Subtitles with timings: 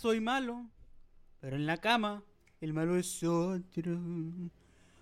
[0.00, 0.64] Soy malo,
[1.40, 2.22] pero en la cama
[2.62, 3.98] el malo es otro.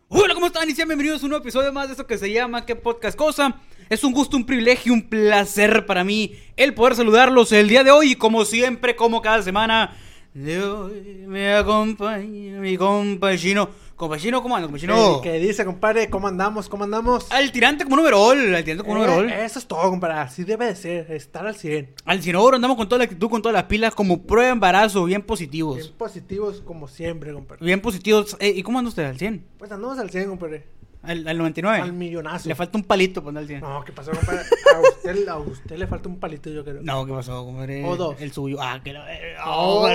[0.09, 0.69] Hola, ¿cómo están?
[0.69, 3.17] Y sean bienvenidos a un nuevo episodio más de esto que se llama ¿Qué podcast
[3.17, 3.61] cosa?
[3.89, 7.93] Es un gusto, un privilegio, un placer para mí el poder saludarlos el día de
[7.93, 9.97] hoy y como siempre, como cada semana
[10.35, 13.71] de hoy me acompaña mi compañero.
[13.99, 15.21] Compañero, ¿cómo anda, compañero?
[15.25, 16.09] ¿Qué dice, compadre?
[16.09, 16.69] ¿Cómo andamos?
[16.69, 17.27] ¿Cómo andamos?
[17.33, 19.31] Al tirante como un overall, al tirante como un Eh, overall.
[19.33, 20.19] eso es todo, compadre.
[20.21, 21.95] Así debe de ser, estar al 100.
[22.05, 25.05] Al Cinobro andamos con toda la actitud, con todas las pilas, como prueba de embarazo,
[25.05, 25.79] bien positivos.
[25.79, 27.67] Bien positivos como siempre, compadre.
[27.67, 28.37] Bien positivos.
[28.39, 29.03] Eh, ¿Y cómo anda usted?
[29.05, 29.45] ¿Al 100?
[29.59, 30.65] Pues andamos al 100, compadre.
[31.09, 31.81] ¿Al, al 99?
[31.81, 32.49] Al millonazo.
[32.49, 33.61] Le falta un palito andar al 100.
[33.61, 34.41] No, ¿qué pasó, compadre?
[34.75, 36.81] A usted, a usted le falta un palito, yo creo.
[36.83, 37.85] No, ¿qué pasó, compadre?
[37.85, 38.21] O dos.
[38.21, 38.59] El suyo.
[38.61, 39.89] Ah, que eh, Oh.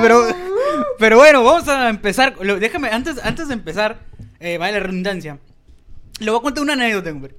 [0.00, 0.26] pero,
[0.98, 2.36] pero bueno, vamos a empezar.
[2.40, 3.98] Lo- Déjame, antes, antes de empezar,
[4.38, 5.38] eh, vaya la redundancia.
[6.20, 7.34] Le voy a contar una anécdota, compadre.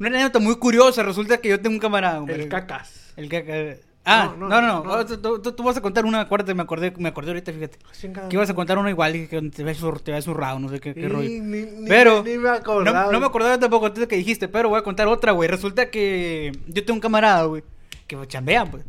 [0.00, 1.02] Una anécdota muy curiosa.
[1.02, 2.44] Resulta que yo tengo un camarada, compadre.
[2.44, 3.12] El cacas.
[3.16, 3.52] El caca.
[4.06, 4.96] Ah, no, No, no, no, no.
[4.98, 5.06] no.
[5.06, 7.78] Tú, tú- tú- tú vas a contar una, acuérdate, me acordé, me acordé ahorita, fíjate.
[7.98, 8.28] Chingada.
[8.28, 10.92] Que ibas a contar una igual y que te zur- te zurrado, no sé qué,
[10.94, 11.28] qué rollo.
[11.28, 13.06] ni- ni- pero ni me acordaba.
[13.06, 15.48] No, no me acordaba tampoco antes que dijiste, pero voy a contar otra, güey.
[15.48, 17.62] Resulta que yo tengo un camarada, güey,
[18.06, 18.84] que chambea, pues.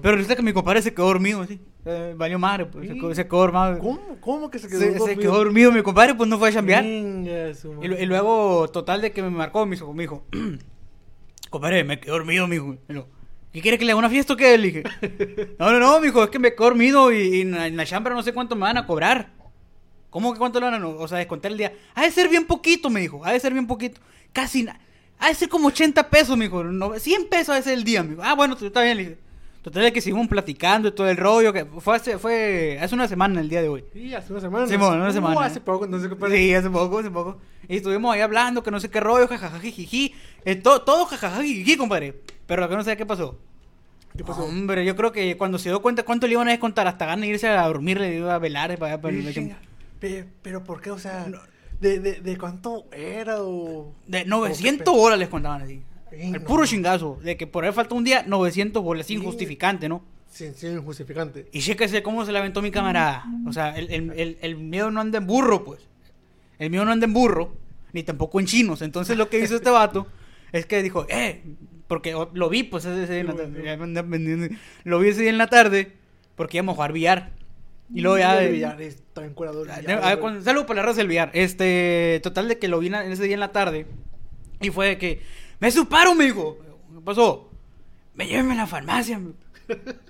[0.00, 1.60] Pero resulta que mi compadre se quedó dormido así.
[1.84, 2.86] Eh, madre, pues.
[2.86, 3.00] Se ¿Sí?
[3.00, 3.78] quedó, se quedó dormido.
[3.80, 4.16] ¿Cómo?
[4.20, 5.20] ¿Cómo que se quedó Se, se dormido?
[5.20, 6.84] quedó dormido mi compadre, pues no fue a chambear.
[6.84, 10.22] Y, luego, total, de que me marcó, me dijo,
[11.50, 12.76] compadre, me quedé dormido, mijo.
[12.88, 13.08] Y lo,
[13.52, 14.56] ¿Qué quiere que le haga una fiesta o qué?
[14.56, 14.82] Le dije,
[15.58, 18.22] no, no, no, mijo, es que me quedé dormido y, y en, la, chambra no
[18.22, 19.30] sé cuánto me van a cobrar.
[20.10, 20.90] ¿Cómo que cuánto le van a, no?
[20.90, 21.72] o sea, descontar el día?
[21.94, 24.00] Ha de ser bien poquito, me dijo, ha de ser bien poquito.
[24.32, 24.78] Casi, na-
[25.18, 28.10] ha de ser como 80 pesos, no, 100 pesos ha de ser el día, me
[28.10, 28.22] dijo.
[28.24, 29.18] Ah, bueno, está bien, le dije.
[29.62, 33.06] Total, de que seguimos platicando y todo el rollo, que fue hace, fue hace una
[33.06, 33.84] semana el día de hoy.
[33.92, 34.66] Sí, hace una semana.
[34.66, 35.44] Simón, una Uh, semana.
[35.44, 36.36] hace poco, entonces, compadre.
[36.38, 37.38] Sí, hace poco, hace poco.
[37.68, 40.14] Y estuvimos ahí hablando, que no sé qué rollo, jajaja, jiji.
[40.44, 42.20] Eh, todo, todo jajaja, jiji, compadre.
[42.46, 43.38] Pero lo que no sé qué pasó.
[44.16, 44.44] ¿Qué pasó?
[44.44, 47.22] Hombre, yo creo que cuando se dio cuenta cuánto le iban a descontar, hasta ganas
[47.22, 49.54] de irse a dormir, le iba a velar para para Sí,
[50.02, 50.90] el- Pero, ¿por qué?
[50.90, 51.26] O sea,
[51.80, 53.94] ¿de, de, de cuánto era o...?
[54.06, 55.82] De o 900 qué bolas les contaban así.
[56.10, 56.66] Sí, el no, puro no.
[56.66, 57.18] chingazo.
[57.22, 59.24] De que por ahí falta un día, 900 bolas, sin Sí.
[59.24, 60.02] justificante, ¿no?
[60.30, 61.48] Sin, sin justificante.
[61.52, 63.24] Y chéquese cómo se le aventó mi camarada.
[63.46, 65.80] O sea, el, el, el, el mío no anda en burro, pues.
[66.58, 67.54] El mío no anda en burro,
[67.92, 68.82] ni tampoco en chinos.
[68.82, 70.06] Entonces lo que hizo este vato
[70.52, 71.42] es que dijo, eh,
[71.92, 74.56] porque lo vi, pues ese día en la tarde.
[74.84, 75.92] Lo vi ese día en la tarde,
[76.36, 77.32] porque íbamos a jugar billar.
[77.92, 78.42] Y luego ya.
[78.42, 78.78] El billar
[80.18, 81.30] cuando- Saludos para la raza del billar.
[81.34, 83.86] Este, total de que lo vi en ese día en la tarde.
[84.62, 85.20] Y fue de que,
[85.60, 86.56] me suparo, me dijo.
[86.94, 87.50] ¿Qué pasó?
[88.14, 89.20] Me llévenme a la farmacia.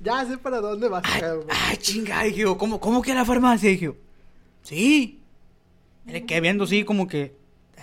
[0.00, 1.02] Ya sé para dónde vas.
[1.50, 3.68] Ay, chinga, dije yo, ¿cómo, ¿cómo que a la farmacia?
[3.68, 3.92] Dije
[4.62, 5.20] sí.
[6.06, 7.36] Me le quedé viendo así como que,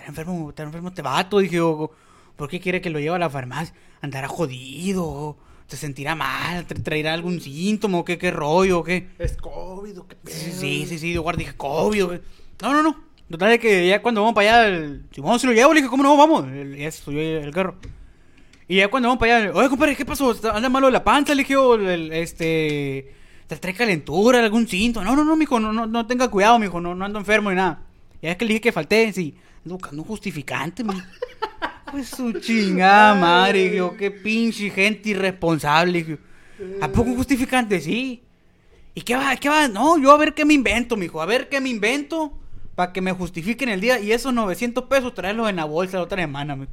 [0.06, 1.92] enfermo, está enfermo este vato, dije yo,
[2.36, 3.74] ¿por qué quiere que lo lleve a la farmacia?
[4.00, 9.08] Andará jodido, se sentirá mal, tra- traerá algún síntoma, o qué, qué rollo, o qué.
[9.18, 10.34] Es COVID o qué pedo.
[10.36, 12.20] Sí, sí, sí, sí, yo guardé, dije, COVID, qué.
[12.62, 12.96] No, no, no.
[13.30, 15.80] Total de que ya cuando vamos para allá, el, si vamos, si lo llevo, le
[15.80, 16.44] dije, ¿cómo no vamos?
[16.76, 17.76] Ya se subió el carro.
[18.68, 20.32] Y ya cuando vamos para allá, oye, compadre, ¿qué pasó?
[20.32, 21.34] ¿Está- ¿Anda malo de la panza?
[21.34, 23.14] Le dije, o el- este.
[23.46, 25.04] ¿Te trae calentura, algún síntoma?
[25.04, 27.56] No, no, no, mijo, no, no, no tenga cuidado, mijo, no, no ando enfermo ni
[27.56, 27.82] nada.
[28.22, 29.34] Ya es que le dije que falté, sí.
[29.64, 31.00] Ando buscando un justificante, mijo.
[31.92, 36.18] Pues su chingada madre, qué pinche gente irresponsable, dije.
[36.80, 37.80] ¿A poco un justificante?
[37.80, 38.22] Sí.
[38.94, 39.36] ¿Y qué va?
[39.36, 39.68] ¿Qué va?
[39.68, 41.20] No, yo a ver qué me invento, mijo.
[41.20, 42.32] A ver qué me invento
[42.74, 44.00] para que me justifiquen el día.
[44.00, 46.72] Y esos 900 pesos traerlos en la bolsa la otra semana, mijo.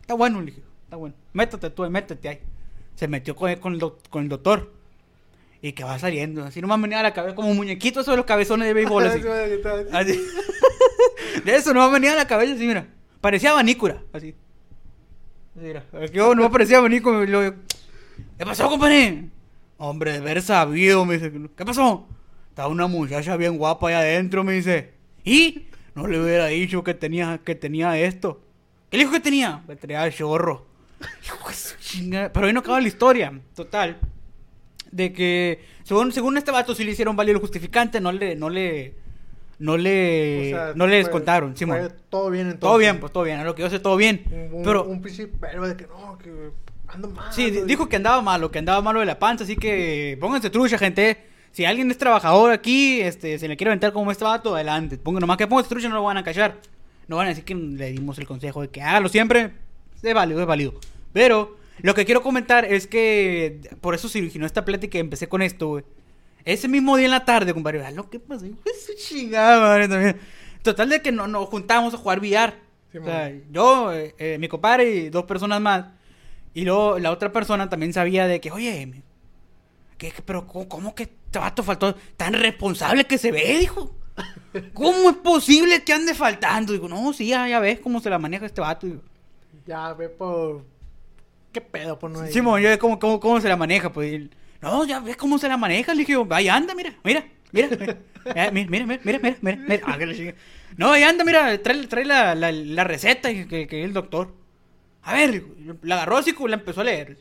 [0.00, 0.62] Está bueno, le dije.
[0.82, 1.14] Está bueno.
[1.32, 2.40] Métete tú, métete ahí.
[2.96, 3.80] Se metió con, con el,
[4.10, 4.72] con el doctor.
[5.62, 6.44] Y que va saliendo.
[6.44, 9.06] Así nomás venía a la cabeza como un muñequito esos de los cabezones de béisbol.
[9.06, 9.22] Así.
[9.92, 10.20] Así.
[11.44, 12.88] De eso nomás venía a la cabeza así, mira.
[13.20, 14.02] Parecía abanícula.
[14.12, 14.34] Así.
[15.56, 15.84] Mira.
[16.12, 17.22] Yo no parecía abanico.
[17.22, 17.56] y luego,
[18.38, 19.30] ¿Qué pasó, compadre?
[19.78, 21.32] Hombre, de haber sabido, me dice.
[21.56, 22.06] ¿Qué pasó?
[22.50, 24.92] Estaba una muchacha bien guapa allá adentro, me dice.
[25.24, 28.40] Y no le hubiera dicho que tenía, que tenía esto.
[28.90, 29.62] ¿Qué le dijo que tenía?
[29.66, 30.66] Que tenía chorro.
[32.32, 33.40] Pero ahí no acaba la historia.
[33.54, 33.98] Total.
[34.90, 38.48] De que, según, según este vato, sí le hicieron válido el justificante, no le, no
[38.48, 38.94] le,
[39.58, 41.56] no le, O sea, no le descontaron.
[41.56, 41.92] Simón.
[42.10, 42.60] todo bien entonces.
[42.60, 44.22] Todo bien, pues todo bien, a lo que yo sé, todo bien.
[44.30, 45.02] Un, un, Pero, un
[45.40, 46.30] verbo de que no, que
[46.88, 47.32] ando mal.
[47.32, 50.50] sí, ando- dijo que andaba malo, que andaba malo de la panza, así que pónganse
[50.50, 51.18] trucha, gente.
[51.52, 54.98] Si alguien es trabajador aquí, este, se le quiere aventar como este vato, adelante.
[54.98, 56.56] Pongan nomás que pónganse trucha, no lo van a callar.
[57.08, 59.52] No van a decir que le dimos el consejo de que hágalo siempre.
[60.02, 60.74] Es válido, es válido.
[61.14, 65.28] Pero, lo que quiero comentar es que, por eso se originó esta plática y empecé
[65.28, 65.84] con esto, güey.
[66.46, 70.18] Ese mismo día en la tarde, compadre, vean lo que pasó, su chingada madre también.
[70.62, 72.54] Total de que no- nos juntamos a jugar billar.
[72.90, 75.86] Sí, o sea, yo, eh, eh, mi compadre y dos personas más.
[76.54, 79.02] Y luego la otra persona también sabía de que, oye,
[79.98, 81.94] ¿qué, qué- pero cómo, cómo que este vato faltó?
[82.16, 83.94] Tan responsable que se ve, dijo.
[84.72, 86.72] ¿Cómo es posible que ande faltando?
[86.72, 88.86] Digo, no, sí, ya, ya ves cómo se la maneja este vato.
[88.86, 89.02] Digo,
[89.66, 90.64] Ya ve por.
[91.52, 92.26] ¿Qué pedo por no?
[92.28, 94.12] Simón, yo cómo, cómo, cómo se la maneja, pues.
[94.12, 94.30] y
[94.62, 95.92] no, ya ves cómo se la maneja.
[95.94, 97.96] Le dije, ahí anda, mira, mira, mira, mira,
[98.34, 99.82] Eh, mira, mira, mira, mira, mira, mira, mira.
[99.86, 100.34] Ah.
[100.76, 104.34] No, ahí anda, mira, trae, trae la, la, la receta que, que, el doctor.
[105.02, 105.44] A ver,
[105.82, 107.16] la agarró así, como la empezó a leer.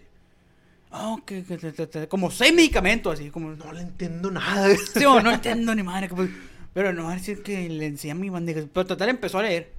[0.89, 3.51] Oh, que, que- que- como seis medicamentos, así, como...
[3.51, 4.75] No le entiendo nada.
[4.75, 6.09] Sí, no entiendo ni madre.
[6.09, 6.29] pues,
[6.73, 8.61] Pero no, es decir que le enseñé a mi bandeja.
[8.73, 9.71] Pero total empezó a leer.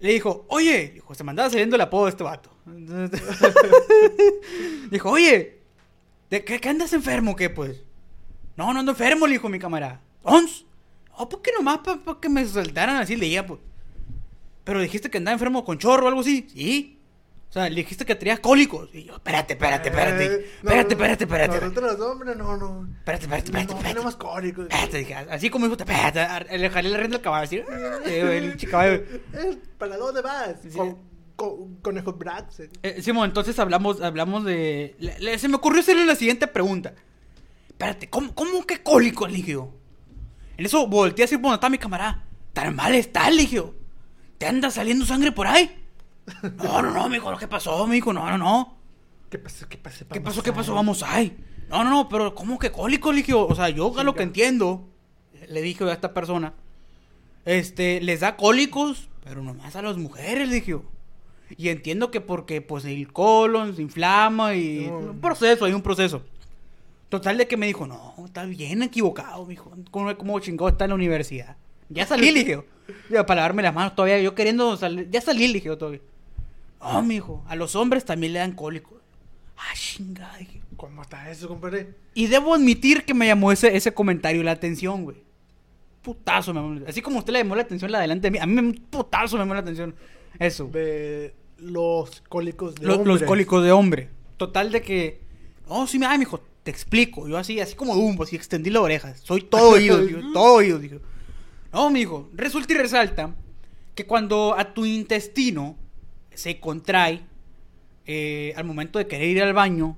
[0.00, 2.50] Le dijo, oye, dijo, se me andaba saliendo el apodo de este vato.
[4.90, 5.58] dijo, oye,
[6.30, 7.82] ¿de qué, qué andas enfermo o qué, pues?
[8.56, 10.00] No, no ando enfermo, le dijo mi camarada.
[10.22, 10.64] ¿Ons?
[11.16, 11.78] Oh, ¿por qué nomás?
[11.78, 13.60] Para que me soltaran así, leía, pues.
[14.64, 16.48] Pero dijiste que andaba enfermo con chorro o algo así.
[16.52, 16.98] Sí.
[17.50, 18.88] O sea, le dijiste que tenías cólicos.
[18.92, 20.24] Y yo, espérate, espérate, espérate.
[20.24, 21.60] Eh, no, Espérate, espérate, espérate.
[21.60, 22.88] Nosotros los hombres, no, no.
[22.98, 23.94] Espérate, espérate, espérate, No espérate.
[23.94, 24.64] tenemos cólicos.
[24.64, 27.56] Espérate, dije, así como dijo, espérate, le jalé la rienda al caballo, así,
[28.06, 29.02] eh, el caballo.
[29.78, 30.56] ¿Para dónde vas?
[30.62, 30.76] Sí.
[30.76, 30.98] Con,
[31.36, 32.60] con, conejos Brax.
[32.60, 32.70] eh.
[32.82, 34.94] Eh, Simón, entonces hablamos, hablamos de...
[34.98, 36.94] le- le- se me ocurrió hacerle la siguiente pregunta.
[37.68, 39.72] Espérate, ¿cómo, cómo que cólico, yo?
[40.56, 42.24] En eso volteé así, bueno, está mi camarada.
[42.52, 43.74] Tan mal está, yo.
[44.38, 45.82] ¿Te anda saliendo sangre por ahí?
[46.56, 48.12] No, no, no, mijo, ¿qué pasó, mijo?
[48.12, 48.78] No, no, no.
[49.28, 49.68] ¿Qué pasó?
[49.68, 50.06] ¿Qué pasó?
[50.08, 50.42] ¿Qué pasó?
[50.42, 50.74] ¿Qué pasó?
[50.74, 51.36] Vamos ahí.
[51.68, 53.12] No, no, no, pero ¿cómo que cólico?
[53.12, 53.46] Yo?
[53.46, 54.88] o sea, yo a lo que entiendo,
[55.48, 56.54] le dije a esta persona,
[57.44, 60.84] este, les da cólicos, pero nomás a las mujeres, yo.
[61.56, 64.98] Y entiendo que porque, pues, el colon se inflama y No.
[64.98, 66.22] un proceso, hay un proceso.
[67.08, 69.70] Total de que me dijo, no, está bien equivocado, mijo.
[69.90, 71.56] ¿Cómo, cómo chingado está en la universidad?
[71.88, 72.62] Ya salí, le dije.
[73.24, 76.00] para lavarme las manos todavía, yo queriendo salir, ya salí, le dije todavía.
[76.80, 78.94] No, mijo, a los hombres también le dan cólicos.
[79.56, 80.60] Ah, chingada, dije.
[80.76, 81.94] ¿Cómo está eso, compadre?
[82.14, 85.16] Y debo admitir que me llamó ese, ese comentario la atención, güey.
[86.02, 86.80] Putazo me llamó.
[86.88, 89.36] Así como usted le llamó la atención la delante de mí, a mí me putazo
[89.36, 89.94] me llamó la atención.
[90.38, 90.66] Eso.
[90.66, 93.28] De los cólicos de Los, los hombres.
[93.28, 94.08] cólicos de hombre.
[94.36, 95.20] Total de que.
[95.68, 97.28] No, sí, me ah, mijo, te explico.
[97.28, 99.14] Yo así, así como Dumbo, así extendí la oreja.
[99.16, 100.96] Soy todo oído, tío, todo oído, dijo.
[101.72, 103.34] No, mijo, resulta y resalta
[103.94, 105.76] que cuando a tu intestino
[106.32, 107.22] se contrae
[108.06, 109.96] eh, al momento de querer ir al baño,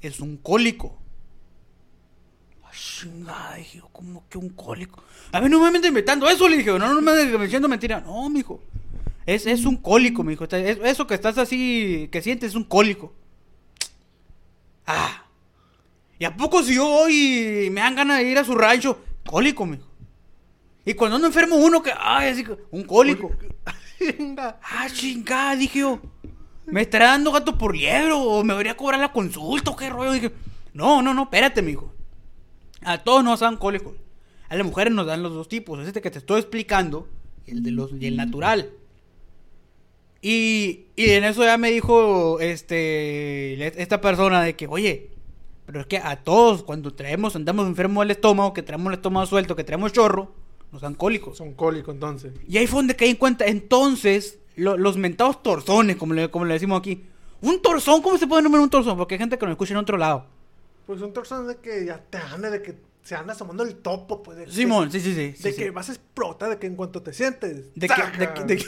[0.00, 0.96] es un cólico.
[2.64, 5.02] Ah, chingada, dije ¿cómo que un cólico?
[5.32, 8.00] A ver, no me andes inventando eso, le dije, no, no me andes diciendo mentira.
[8.00, 8.62] No, mijo,
[9.26, 10.44] es, es un cólico, mijo.
[10.44, 13.12] Está- es- Eso que estás así, que sientes es un cólico.
[14.86, 15.24] Ah.
[16.18, 18.98] ¿Y a poco si yo voy y me dan ganas de ir a su rancho?
[19.26, 19.86] Cólico, mijo.
[20.84, 23.30] Y cuando ando enfermo uno que, ay, así un cólico.
[24.62, 26.00] Ah, chingada, dije yo.
[26.66, 30.12] ¿Me estará dando gato por liebre o me debería cobrar la consulta o qué rollo?
[30.12, 30.32] Dije,
[30.72, 31.92] no, no, no, espérate, mijo.
[32.82, 33.94] A todos nos dan cólicos.
[34.48, 35.78] A las mujeres nos dan los dos tipos.
[35.80, 37.08] Es este que te estoy explicando
[37.46, 38.70] y el, de los, y el natural.
[40.22, 45.10] Y, y en eso ya me dijo este esta persona de que, oye,
[45.66, 49.26] pero es que a todos cuando traemos, andamos enfermos del estómago, que traemos el estómago
[49.26, 50.32] suelto, que traemos chorro,
[50.72, 51.38] nos dan cólicos.
[51.38, 52.32] Son cólicos, entonces.
[52.46, 53.46] Y ahí fue donde caí en cuenta.
[53.46, 57.04] Entonces, lo- los mentados torzones, como le, como le decimos aquí.
[57.40, 58.98] Un torzón, ¿cómo se puede nombrar un torzón?
[58.98, 60.26] Porque hay gente que nos escucha en otro lado.
[60.86, 64.22] Pues son personas de que ya te anda, de que se anda asomando el topo,
[64.22, 64.36] pues.
[64.36, 65.32] De Simón, sí, sí, sí.
[65.36, 65.56] sí, De sí.
[65.58, 67.72] que vas a explotar, de que en cuanto te sientes.
[67.74, 68.64] De que, de, que-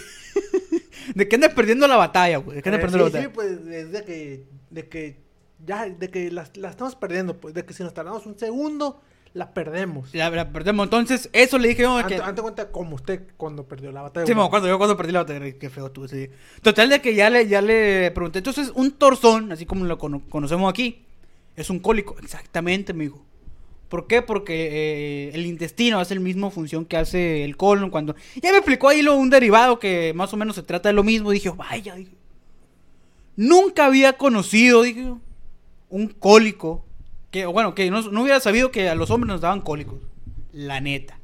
[1.14, 2.56] de que- andas perdiendo la batalla, güey.
[2.56, 5.20] De que andas Eh, perdiendo sí, la sí, pues es de que, de que
[5.64, 9.00] ya, de que la, la estamos perdiendo, pues, de que si nos tardamos un segundo,
[9.34, 10.14] la perdemos.
[10.14, 10.84] La, la perdemos.
[10.84, 11.96] Entonces, eso le dije yo.
[11.96, 14.26] Ante, Que, ante cuenta como usted cuando perdió la batalla.
[14.26, 16.28] Sí, cuando yo cuando perdí la batalla, qué feo ese día.
[16.60, 18.38] Total de que ya le, ya le pregunté.
[18.40, 21.06] Entonces, un torzón, así como lo cono- conocemos aquí,
[21.56, 22.16] es un cólico.
[22.22, 23.24] Exactamente, me dijo.
[23.92, 24.22] ¿Por qué?
[24.22, 28.16] Porque eh, el intestino hace la misma función que hace el colon cuando...
[28.40, 31.04] Ya me explicó ahí lo, un derivado que más o menos se trata de lo
[31.04, 31.30] mismo.
[31.30, 32.12] Dije, vaya, dije.
[33.36, 35.12] Nunca había conocido, dije,
[35.90, 36.86] un cólico.
[37.30, 40.00] Que, bueno, que no, no hubiera sabido que a los hombres nos daban cólicos.
[40.54, 41.20] La neta.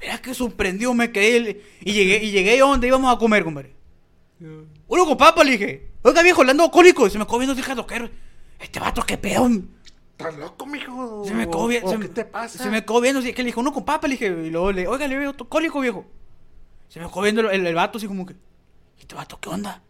[0.00, 1.60] Mira que sorprendió, me quedé.
[1.80, 3.74] Y llegué, y llegué a donde íbamos a comer, compadre.
[4.86, 5.88] Uno con papa, le dije.
[6.02, 7.04] Oiga, viejo, le ando cólico.
[7.08, 8.08] Y se me viendo, dije, "Doquero,
[8.60, 9.50] Este vato, qué pedo.
[10.18, 11.22] ¿Estás loco, mijo?
[11.24, 12.60] Se me quedó bien- ¿O se ¿Qué me- te pasa?
[12.62, 14.72] Se me quedó viendo, así que le dijo, uno con papa, le dije, y luego
[14.72, 16.06] le oiga, le veo otro cólico, viejo.
[16.88, 18.34] Se me quedó viendo el, el- el vato así como que,
[18.96, 19.80] ¿y este vato qué onda?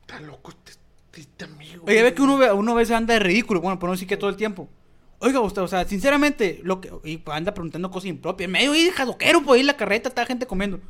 [0.00, 0.72] ¿Estás loco este,
[1.20, 1.84] este amigo?
[1.86, 4.08] Oye, ve que uno, ve- uno a veces anda de ridículo, bueno, por no decir
[4.08, 4.68] que todo el tiempo.
[5.18, 8.46] Oiga, usted, o sea, sinceramente, lo que, y anda preguntando cosas impropias.
[8.46, 10.80] En medio ahí, jadoquero, pues ahí en la carreta, está gente comiendo.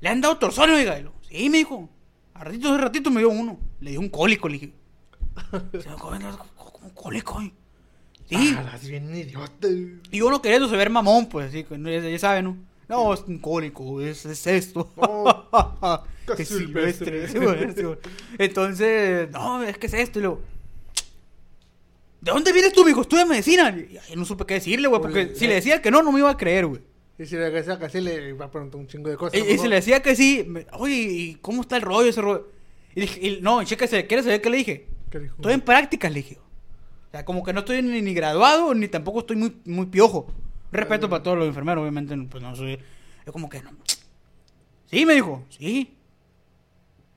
[0.00, 1.00] Le han dado torsones, oiga.
[1.00, 1.88] Y lo, sí, me dijo.
[2.34, 3.58] A ratito, hace ratito me dio uno.
[3.80, 4.72] Le dio un cólico, le dije.
[5.82, 7.52] Se me viendo como un cólico, eh.
[8.28, 8.54] Sí.
[8.56, 9.68] Ah, bien idiota.
[10.10, 11.64] Y uno queriéndose ver mamón, pues, así,
[12.10, 12.56] ya, saben, ¿no?
[12.88, 14.90] No, es un cólico, es, es esto.
[16.24, 17.26] No, silvestre.
[17.28, 17.98] silvestre.
[18.38, 20.18] Entonces, no, es que es esto.
[20.20, 20.40] Y luego,
[22.20, 23.00] ¿de dónde vienes tú, mijo?
[23.02, 23.76] Estudia medicina.
[24.08, 26.30] Y no supe qué decirle, güey, porque si le decía que no, no me iba
[26.30, 26.80] a creer, güey.
[27.18, 29.38] Y si le decía que sí, le iba a preguntar un chingo de cosas.
[29.38, 32.20] Y, y si le decía que sí, me- oye, ¿y cómo está el rollo ese
[32.20, 32.48] rollo?
[32.94, 34.86] Y dije, y- no, chéquese, ¿quieres saber qué le dije?
[35.10, 35.34] ¿Qué dijo?
[35.36, 36.38] Estoy en prácticas, le dije.
[37.12, 40.32] O sea, como que no estoy ni, ni graduado, ni tampoco estoy muy, muy piojo.
[40.70, 42.78] Respeto para todos los enfermeros, obviamente, pues no soy.
[43.26, 43.70] Es como que no.
[44.86, 45.94] Sí, me dijo, sí.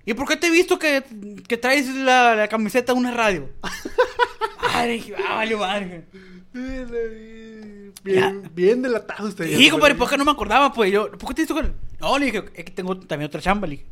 [0.04, 1.02] ¿Y por qué te he visto que,
[1.48, 3.50] que traes la, la camiseta de una radio?
[4.62, 6.06] madre, dije, ah, vale, madre.
[8.04, 9.48] Bien, bien delatado usted.
[9.56, 10.74] Sí, compadre, ¿por qué no me acordaba?
[10.74, 11.74] Pues yo, ¿por qué te hizo con.?
[12.02, 13.86] No, le dije, es que tengo también otra chamba, le dije.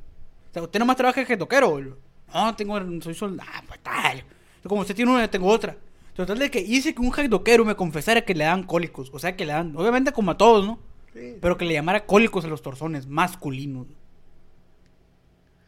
[0.50, 1.79] O sea, ¿usted nomás trabaja que toquero?
[1.79, 1.98] Yo,
[2.33, 3.50] No, tengo, soy soldado.
[3.53, 4.22] Ah, pues tal.
[4.67, 5.77] Como usted tiene una, tengo otra.
[6.15, 9.10] Total de que hice que un doquero me confesara que le dan cólicos.
[9.13, 10.79] O sea, que le dan, obviamente como a todos, ¿no?
[11.13, 11.38] Sí.
[11.41, 13.88] Pero que le llamara cólicos a los torsones masculinos.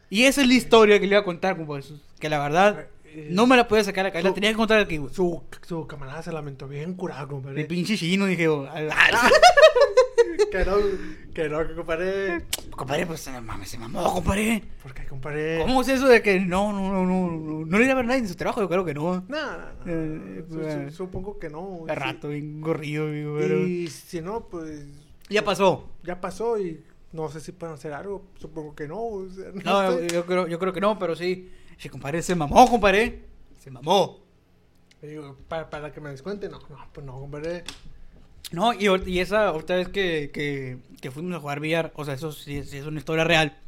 [0.08, 1.84] Y esa es la historia que le iba a contar, compadre.
[2.20, 4.24] Que la verdad, Eh, no me la podía sacar a la cabeza.
[4.28, 5.12] La su- tenía que contar aquí, güey.
[5.14, 7.64] Su, su camarada se lamentó bien curado, De compadre.
[7.64, 8.90] pinche chino, dije, yo, "Al-
[10.56, 10.76] Que no,
[11.34, 12.44] que no, que compadre.
[12.70, 14.62] compadre, pues, eh, mames, se mamó, compadre.
[14.82, 15.58] ¿Por qué, compadre?
[15.62, 18.04] ¿Cómo es eso de que no, no, no, no, no, no le iba a ver
[18.06, 18.60] nadie en su trabajo?
[18.60, 19.24] Yo creo que no.
[19.28, 19.92] No, no, no.
[19.92, 20.44] Eh,
[20.90, 21.84] su- supongo que no.
[21.86, 23.58] De rato, bien gorrillo, digo, pero...
[23.66, 24.86] Y si no, pues
[25.28, 25.88] Ya pasó.
[26.02, 26.82] ya pasó y
[27.12, 28.24] no sé si pueden hacer algo.
[28.38, 28.98] Supongo que no.
[29.00, 30.14] o sea, no No, yo, sé.
[30.14, 31.50] yo creo, yo creo que no, pero sí.
[31.78, 33.24] Sí, compadre, se mamó, compadre.
[33.58, 34.24] Se mamó.
[35.02, 37.62] Digo, para, para que me descuente, no, no, pues no, compadre.
[38.52, 42.14] No, y, y esa otra vez que, que, que fuimos a jugar billar, o sea,
[42.14, 43.58] eso sí, es una historia real.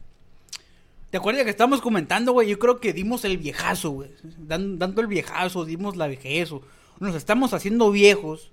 [1.11, 2.49] ¿Te acuerdas que estábamos comentando, güey?
[2.49, 4.11] Yo creo que dimos el viejazo, güey.
[4.39, 6.53] Dan- dando el viejazo, dimos la vejez.
[6.53, 6.63] o-
[7.01, 8.51] Nos estamos haciendo viejos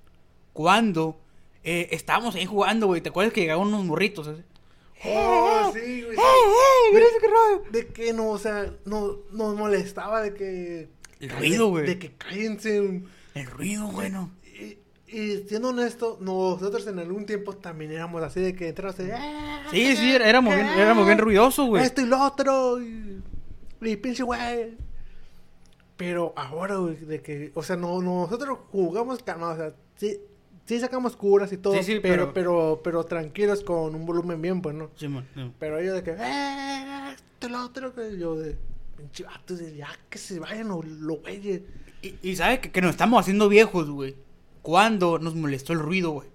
[0.53, 1.20] cuando
[1.63, 3.01] eh, estábamos ahí jugando, güey.
[3.01, 4.27] ¿Te acuerdas que llegaban unos morritos?
[4.27, 4.41] así?
[5.03, 6.15] Oh, sí, güey.
[6.17, 6.91] ¡Eh, eh!
[6.91, 7.63] ¿Qué es ese rollo?
[7.72, 10.88] De que no, o sea, no, nos molestaba de que.
[11.20, 11.86] El ruido, güey.
[11.86, 12.77] De que cállense.
[13.34, 14.32] El ruido, bueno.
[15.17, 19.13] Y, siendo honesto, nosotros en algún tiempo también éramos así de que entramos de.
[19.72, 21.84] Sí, sí, era- éramos bien, éramos bien ruidosos, güey.
[21.84, 22.81] Esto y lo otro.
[22.81, 23.22] Y,
[23.81, 24.75] y pinche güey.
[25.98, 27.51] Pero ahora, güey, de que.
[27.55, 29.55] O sea, no, nosotros jugamos calmados.
[29.57, 30.19] O sea, sí,
[30.65, 31.74] sí sacamos curas y todo.
[31.75, 34.89] Sí, sí, pero, pero- pero, pero, tranquilos con un volumen bien, pues, ¿no?
[34.98, 35.53] Sí, man, no.
[35.60, 38.57] Pero ellos de que, eh, esto y lo otro, que yo de,
[38.98, 41.62] pinche vatos, de ya que se vayan los lo güeyes.
[42.01, 44.15] Y, y sabes que, que nos estamos haciendo viejos, güey.
[44.65, 46.27] Cuando nos molestó el ruido, güey.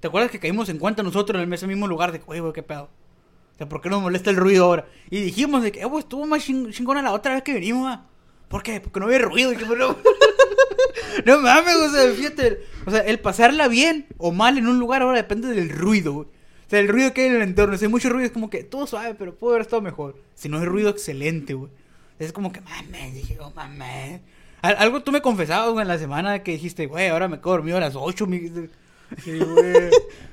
[0.00, 2.10] ¿Te acuerdas que caímos en cuenta nosotros en ese mismo lugar?
[2.10, 2.84] De, güey, güey, qué pedo.
[2.84, 4.86] O sea, ¿por qué nos molesta el ruido ahora?
[5.10, 7.86] Y dijimos de que, eh, güey, estuvo más ching- chingona la otra vez que venimos,
[7.86, 8.06] ah.
[8.48, 8.80] ¿Por qué?
[8.80, 9.52] Porque no había ruido.
[9.68, 9.94] Pero...
[11.26, 12.60] no mames, o sea, fíjate.
[12.86, 16.28] O sea, el pasarla bien o mal en un lugar ahora depende del ruido, güey.
[16.28, 17.76] O sea, el ruido que hay en el entorno.
[17.76, 20.16] Si hay mucho ruido es como que todo suave, pero pudo haber estado mejor.
[20.34, 21.70] Si no hay ruido, excelente, güey.
[22.18, 24.22] Es como que, mames, dije, oh, mames.
[24.66, 27.50] Al- Algo tú me confesabas, güey, en la semana que dijiste, güey, ahora me quedo
[27.52, 28.26] dormido a las 8.
[28.26, 28.40] Mi...
[29.22, 29.90] Sí, güey.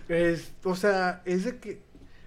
[0.10, 1.82] es, o sea, es de que,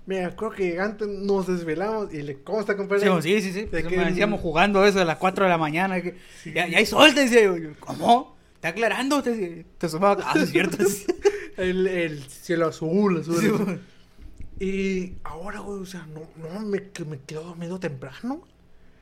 [0.06, 3.02] me acuerdo que antes nos desvelamos y le consta, compadre.
[3.20, 3.52] Sí, sí, sí.
[3.52, 3.64] sí.
[3.66, 6.00] de que- Decíamos jugando eso a las 4 de la mañana.
[6.00, 6.16] Que,
[6.54, 7.54] ya, ya hay sol, te decía yo.
[7.80, 8.36] ¿Cómo?
[8.54, 9.22] ¿Está aclarando?
[9.22, 10.22] Te, te sumaba.
[10.25, 10.84] Ah, sí, es cierto.
[10.84, 11.04] sí,
[11.56, 13.80] El, el cielo azul, azul.
[14.58, 18.42] Sí, y ahora, güey, o sea, no, no, me, me quedo dormido temprano.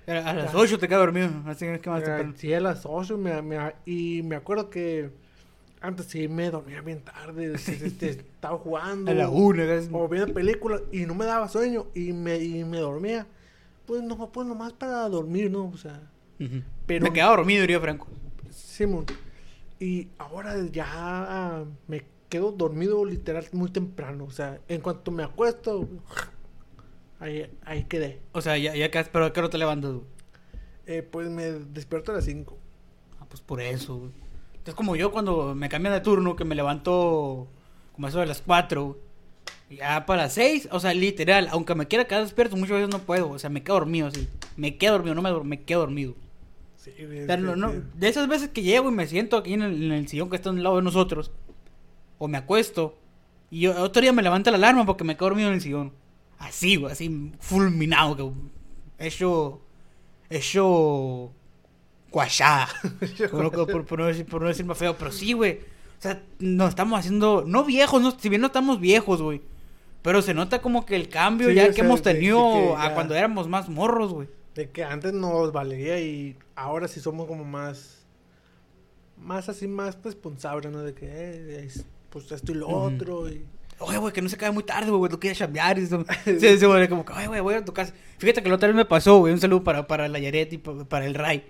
[0.07, 1.31] A las 8 te quedas dormido.
[1.47, 2.35] Así que más temprano.
[2.37, 5.11] Sí, a las 8 me, me- y me acuerdo que
[5.81, 9.11] antes sí me dormía bien tarde, este, estaba jugando.
[9.11, 9.63] A la 1.
[9.93, 13.27] O viendo películas y no me daba sueño y me, y me dormía.
[13.87, 15.67] Pues no, pues nomás para dormir, ¿no?
[15.67, 16.01] O sea,
[16.87, 18.07] pero- Me quedaba dormido, diría Franco.
[18.51, 19.05] Simón.
[19.79, 24.25] Y ahora ya me quedo dormido literal muy temprano.
[24.25, 25.87] O sea, en cuanto me acuesto,
[27.21, 28.21] ahí, ahí quedé.
[28.33, 30.05] O sea, ya, ya quedas, pero ¿a qué hora te levantas, güey?
[30.87, 32.57] Eh, pues me despierto a las 5.
[33.21, 34.11] Ah, pues por eso, güey.
[34.67, 37.49] Es como yo cuando me cambian de turno, que me levanto
[37.93, 38.99] como eso de las 4,
[39.71, 43.01] ya para las 6, o sea, literal, aunque me quiera quedar despierto, muchas veces no
[43.01, 44.29] puedo, o sea, me quedo dormido, así.
[44.57, 46.15] Me quedo dormido, no me, duermo, me quedo dormido.
[46.77, 46.91] Sí,
[47.23, 49.83] O sea, no- no- de esas veces que llego y me siento aquí en el,
[49.85, 51.31] en el sillón que está al lado de nosotros,
[52.19, 52.99] o me acuesto,
[53.51, 55.93] y yo, otro día me levanta la alarma porque me quedo dormido en el sillón.
[56.45, 58.17] Así, güey, así fulminado,
[58.99, 59.61] que hecho,
[60.31, 61.33] hecho
[63.31, 65.61] por, por- por- no decir, por no decir más feo, pero sí, güey.
[65.99, 69.41] O sea, nos estamos haciendo, no viejos, no, si bien no estamos viejos, güey.
[70.03, 72.53] Pero se nota como que el cambio Sí, ya que sea, hemos de- de tenido
[72.53, 74.29] que a ya- cuando éramos más morros, güey.
[74.55, 78.05] De que antes nos valería y ahora sí somos como más.
[79.19, 80.83] Más así, más responsables, ¿no?
[80.83, 83.29] De que, eh, es, pues esto y lo otro.
[83.31, 83.45] Y...
[83.87, 85.79] Oye, güey, que no se cae muy tarde, güey, tú quieres chambear.
[85.79, 86.05] Y eso.
[86.25, 87.93] sí, sí, güey, como que, oye, güey, voy a tu casa.
[88.19, 90.59] Fíjate que la otra vez me pasó, güey, un saludo para, para la Yaret y
[90.59, 91.45] pa- para el Ray.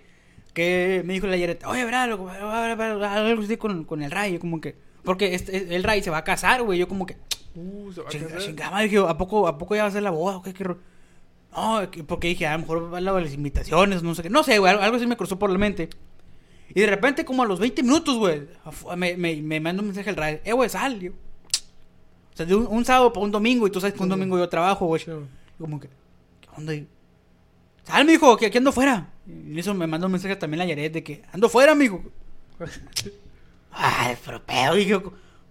[0.53, 4.35] Que me dijo la Yaret, oye, verá, loco, algo así con, con el Ray.
[4.35, 6.79] Yo como que, porque este, el Ray se va a casar, güey.
[6.79, 7.17] Yo como que,
[7.57, 8.41] Uh, se va a chinga, casar.
[8.43, 10.37] chingada, madre, dije, ¿a poco, ¿a poco ya va a ser la boda?
[10.39, 10.53] o qué?
[10.53, 10.79] ¿Qué ro-?"
[11.57, 14.31] No, que- porque dije, a lo mejor va a las invitaciones, no sé qué.
[14.31, 15.89] No sé, güey, algo, así me cruzó por la mente.
[16.75, 18.43] Y de repente, como a los 20 minutos, güey,
[18.97, 21.13] me, me, me manda un mensaje el Ray, eh, güey, sal, yo.
[22.35, 24.37] O sea, de un, un sábado para un domingo, y tú sabes que un domingo
[24.39, 25.03] yo trabajo, güey.
[25.59, 26.75] Como que, ¿qué onda?
[26.75, 26.87] Y,
[27.85, 29.09] Sal, mijo, que aquí ando fuera.
[29.27, 32.03] Y eso me mandó un mensaje también la Yaret de que ando fuera, mijo.
[33.71, 35.01] Ay, pero pedo, dije,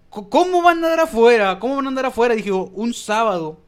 [0.10, 1.60] "¿Cómo- ¿cómo van a andar afuera?
[1.60, 2.36] ¿Cómo van a andar afuera?
[2.36, 3.60] Dije, un sábado,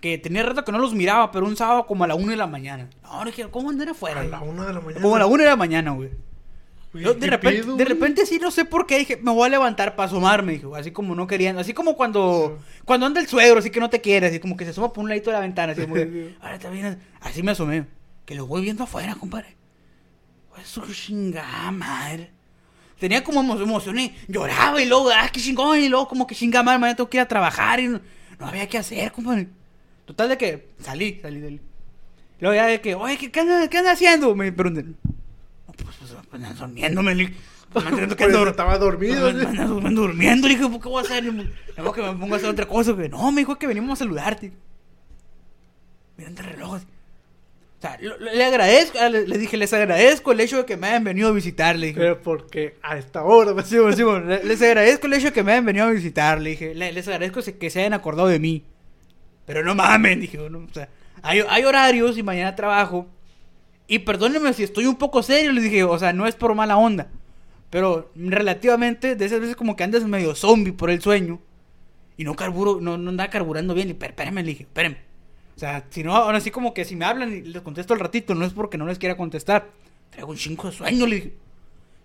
[0.00, 2.36] que tenía rato que no los miraba, pero un sábado como a la una de
[2.36, 2.88] la mañana.
[3.02, 4.20] No, dije, ¿cómo andar afuera?
[4.20, 5.02] A la una de la mañana.
[5.02, 6.10] Como a la una de la mañana, güey.
[7.04, 7.94] Yo de ¿qué repente, pedo, de güey?
[7.94, 10.90] repente sí no sé por qué dije, me voy a levantar para asomarme, dijo, así
[10.90, 14.26] como no querían, así como cuando cuando anda el suegro, así que no te quiere,
[14.28, 16.58] así como que se asoma por un ladito de la ventana, así como que, ahora
[17.20, 17.86] así me asomé,
[18.24, 19.56] que lo voy viendo afuera, compadre.
[20.64, 22.30] Su chingada madre.
[22.98, 26.62] Tenía como emo- emociones, lloraba y luego, ah, qué chingón, y luego como que chingada
[26.62, 28.00] madre, mañana tengo que ir a trabajar y no,
[28.40, 29.48] no había que hacer, compadre.
[30.06, 31.60] Total de que salí, salí, salí.
[32.40, 34.34] Luego ya de que, oye, ¿qué, qué anda, qué anda haciendo?
[34.34, 34.96] Me preguntan.
[36.38, 37.34] No, pues, durmiéndome, le dije.
[37.74, 41.24] Me estaba dormido, Me, me me ando durmiendo, le dije, ¿por qué voy a hacer?
[41.24, 42.92] Luego que me pongo a hacer otra cosa.
[43.10, 44.52] No, me dijo que venimos a saludarte.
[46.16, 46.74] Miren el reloj.
[47.78, 51.04] O sea, le agradezco, le, le dije, les agradezco el hecho de que me hayan
[51.04, 52.00] venido a visitar, le dije.
[52.00, 55.32] Pero porque a esta hora, Sí, bueno, sí, bueno, le- Les agradezco el hecho de
[55.32, 56.40] que me hayan venido a visitar.
[56.40, 58.64] Le dije, le- les agradezco que se hayan acordado de mí.
[59.44, 60.88] Pero no mamen, dije, bueno, o sea,
[61.22, 63.06] hay, hay horarios y mañana trabajo.
[63.88, 66.76] Y perdónenme si estoy un poco serio, les dije, o sea, no es por mala
[66.76, 67.08] onda.
[67.70, 71.40] Pero relativamente, de esas veces como que andas medio zombie por el sueño.
[72.16, 73.88] Y no carburo, no, no anda carburando bien.
[73.88, 74.98] Y "Espé- espérenme, le dije, espérenme.
[75.54, 78.00] O sea, si no, ahora sí como que si me hablan y les contesto al
[78.00, 79.68] ratito, no es porque no les quiera contestar.
[80.10, 81.34] Traigo un chingo de sueño, le dije.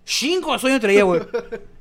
[0.04, 1.22] Cinco de sueño traía, güey.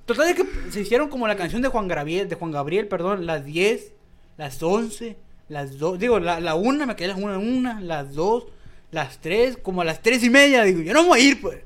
[0.06, 3.26] Total de que se hicieron como la canción de Juan Gabriel, de Juan Gabriel, perdón,
[3.26, 3.92] las 10,
[4.36, 5.16] las 11,
[5.48, 8.44] las 2, digo, la, la 1, me quedé las 1 una, las 2,
[8.90, 11.58] las 3, como a las 3 y media, digo, yo no voy a ir, pues.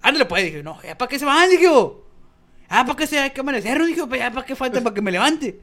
[0.00, 1.66] Ándale, pues, dije, no, ya para qué se van, dije.
[2.68, 5.02] Ah, para qué se hay que amanecer, dije, pues ya para qué falta para que
[5.02, 5.58] me levante.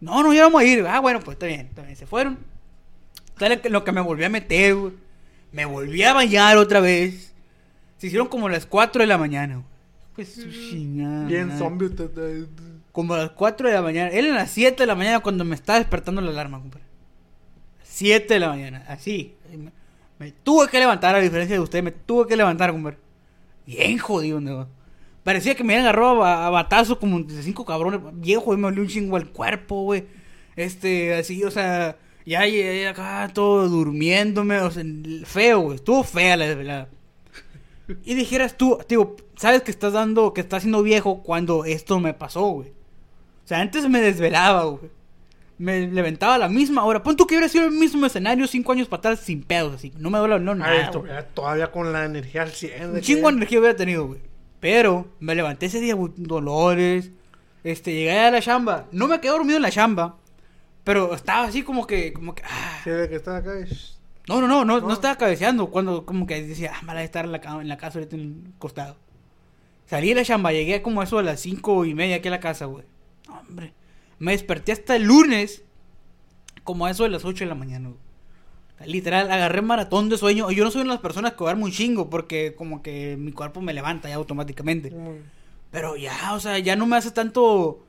[0.00, 0.86] No, no, ya vamos a ir.
[0.86, 2.38] Ah, bueno, pues está bien, está bien, se fueron.
[3.38, 4.92] Tal lo que me volví a meter, güey.
[5.52, 7.32] Me volví a bañar otra vez.
[7.98, 9.66] Se hicieron como las 4 de la mañana, güey.
[10.14, 11.26] Pues su chingada.
[11.26, 12.10] bien zombie usted.
[12.16, 12.46] eh,
[12.92, 14.10] Como a las 4 de la mañana.
[14.10, 16.84] Él a las 7 de la mañana cuando me estaba despertando la alarma, compadre.
[17.84, 19.34] 7 de la mañana, así.
[20.18, 22.98] Me, tuve que levantar, a diferencia de usted, me tuve que levantar, compadre.
[23.66, 24.68] Bien jodido, ¿no?
[25.24, 28.00] Parecía que me habían agarrado a, a batazo como cinco cabrones.
[28.14, 30.06] Bien jodido, me olió un chingo al cuerpo, güey.
[30.54, 34.84] Este, así, o sea, ya llegué acá todo durmiéndome, o sea,
[35.24, 35.76] feo, güey.
[35.76, 36.88] Estuvo fea la desvelada.
[38.04, 42.14] Y dijeras tú, digo, sabes que estás dando, que estás siendo viejo cuando esto me
[42.14, 42.70] pasó, güey.
[42.70, 44.90] O sea, antes me desvelaba, güey.
[45.58, 47.02] Me levantaba a la misma hora.
[47.02, 49.92] Pon tú que hubiera sido el mismo escenario cinco años para atrás sin pedos, así.
[49.98, 50.76] No me duele no, Ah, nada.
[50.76, 52.92] esto, ya todavía con la energía al 100.
[52.92, 54.20] de Un chingo de que- energía hubiera tenido, güey.
[54.60, 57.10] Pero me levanté ese día, güey, dolores.
[57.64, 58.86] Este, llegué a la chamba.
[58.92, 60.16] No me quedé dormido en la chamba.
[60.84, 62.80] Pero estaba así como que, como que, ah.
[62.84, 63.52] Sí, de que está acá.
[63.64, 63.96] shh.
[64.28, 65.68] No, no, no, no, no estaba cabeceando.
[65.70, 68.22] Cuando como que decía, ah, mala de estar en la, en la casa ahorita en
[68.46, 68.96] el costado.
[69.86, 72.40] Salí de la chamba, llegué como eso a las cinco y media aquí a la
[72.40, 72.84] casa, güey.
[73.28, 73.72] Hombre,
[74.18, 75.62] me desperté hasta el lunes,
[76.64, 78.00] como a eso de las 8 de la mañana, güey.
[78.90, 80.50] Literal, agarré maratón de sueño.
[80.50, 83.32] Yo no soy una de las personas que duerme un chingo, porque como que mi
[83.32, 84.92] cuerpo me levanta ya automáticamente.
[85.70, 87.84] Pero ya, o sea, ya no me hace tanto.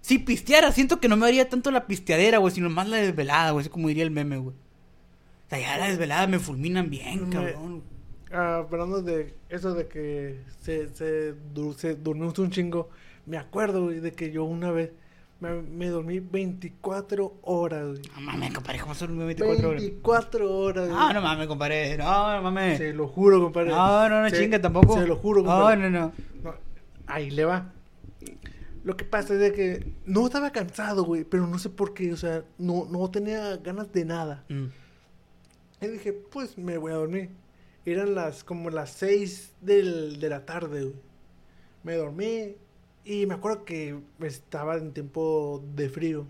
[0.00, 3.50] Si pisteara, siento que no me haría tanto la pisteadera, güey, sino más la desvelada,
[3.50, 4.54] güey, así como diría el meme, güey.
[4.56, 7.82] O sea, ya la desvelada me fulminan bien, Me- cabrón.
[8.32, 11.34] Ah, hablando de eso de que se, se
[11.96, 12.88] durmió un chingo,
[13.26, 14.92] me acuerdo, güey, de que yo una vez
[15.40, 18.02] me, me dormí 24 horas, güey.
[18.14, 19.82] No mames, compadre, ¿cómo son 24 horas?
[19.82, 20.98] 24 horas, güey.
[21.00, 21.96] No, no mames, compadre.
[21.96, 22.78] No, no mames.
[22.78, 23.70] Se lo juro, compadre.
[23.70, 24.98] No, no, no Se- chinga tampoco.
[24.98, 25.90] Se lo juro, No, compadre.
[25.90, 26.12] no, no.
[26.42, 26.54] No,
[27.06, 27.72] Ahí le va.
[28.84, 32.12] Lo que pasa es de que no estaba cansado, güey, pero no sé por qué,
[32.12, 34.44] o sea, no, no tenía ganas de nada.
[34.48, 34.66] Mm.
[35.82, 37.30] Y dije, pues me voy a dormir.
[37.84, 40.94] Eran las como las 6 del, de la tarde, güey.
[41.82, 42.56] Me dormí
[43.04, 46.26] y me acuerdo que estaba en tiempo de frío.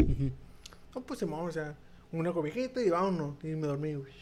[0.95, 1.77] No, pues vamos, o sea,
[2.13, 3.35] una cobijita y vámonos.
[3.45, 4.13] Y me dormí, güey.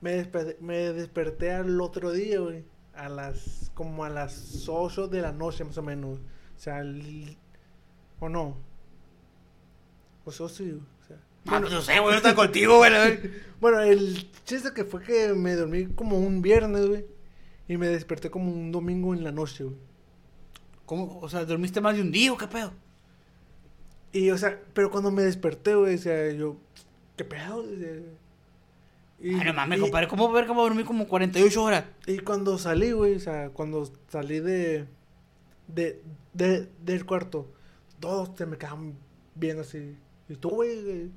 [0.00, 2.64] Me desperté, me desperté al otro día, güey.
[2.94, 6.18] A las, como a las 8 de la noche, más o menos.
[6.18, 7.36] O sea, el-
[8.20, 8.56] o no.
[10.24, 11.16] Pues sí, güey, o sea.
[11.46, 12.92] Ah, pues no sé, güey, no está contigo, güey.
[13.60, 17.06] Bueno, el chiste que fue que me dormí como un viernes, güey.
[17.66, 19.76] Y me desperté como un domingo en la noche, güey.
[20.86, 21.18] ¿Cómo?
[21.20, 22.72] O sea, ¿dormiste más de un día o qué pedo?
[24.12, 26.56] Y, o sea, pero cuando me desperté, güey, o sea, yo,
[27.16, 27.58] ¿qué pedo?
[27.58, 27.90] O sea,
[29.20, 31.84] y, Ay, no mames, y- compadre, ¿cómo ver cómo dormí como 48 horas?
[32.06, 34.86] Y cuando salí, güey, o sea, cuando salí de,
[35.68, 37.50] de, de, del cuarto,
[38.00, 38.94] todos se me quedaban
[39.34, 39.96] viendo así.
[40.28, 41.10] ¿Y tú, güey?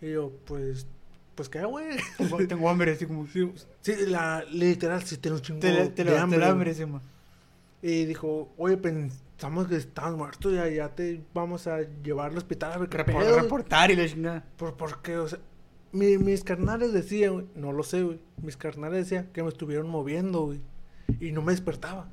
[0.00, 0.86] Y yo, pues,
[1.34, 1.96] pues, ¿qué, güey?
[2.48, 3.26] Tengo hambre, así como...
[3.26, 6.38] Sí, sí, la, literal, sí tengo un chingo Te, la- de te, la- te hambre.
[6.38, 7.02] la hambre, sí, ma.
[7.82, 12.72] Y dijo, oye, pensamos que estás muerto, ya, ya te vamos a llevar al hospital
[12.72, 13.30] a ver qué Repor- pedo.
[13.30, 13.40] güey".
[13.42, 14.44] reportar y la chingada.
[14.56, 15.38] Por, porque, o sea,
[15.92, 19.88] mi- mis carnales decían, güey, no lo sé, güey, mis carnales decían que me estuvieron
[19.88, 20.60] moviendo, güey,
[21.20, 22.10] y no me despertaba.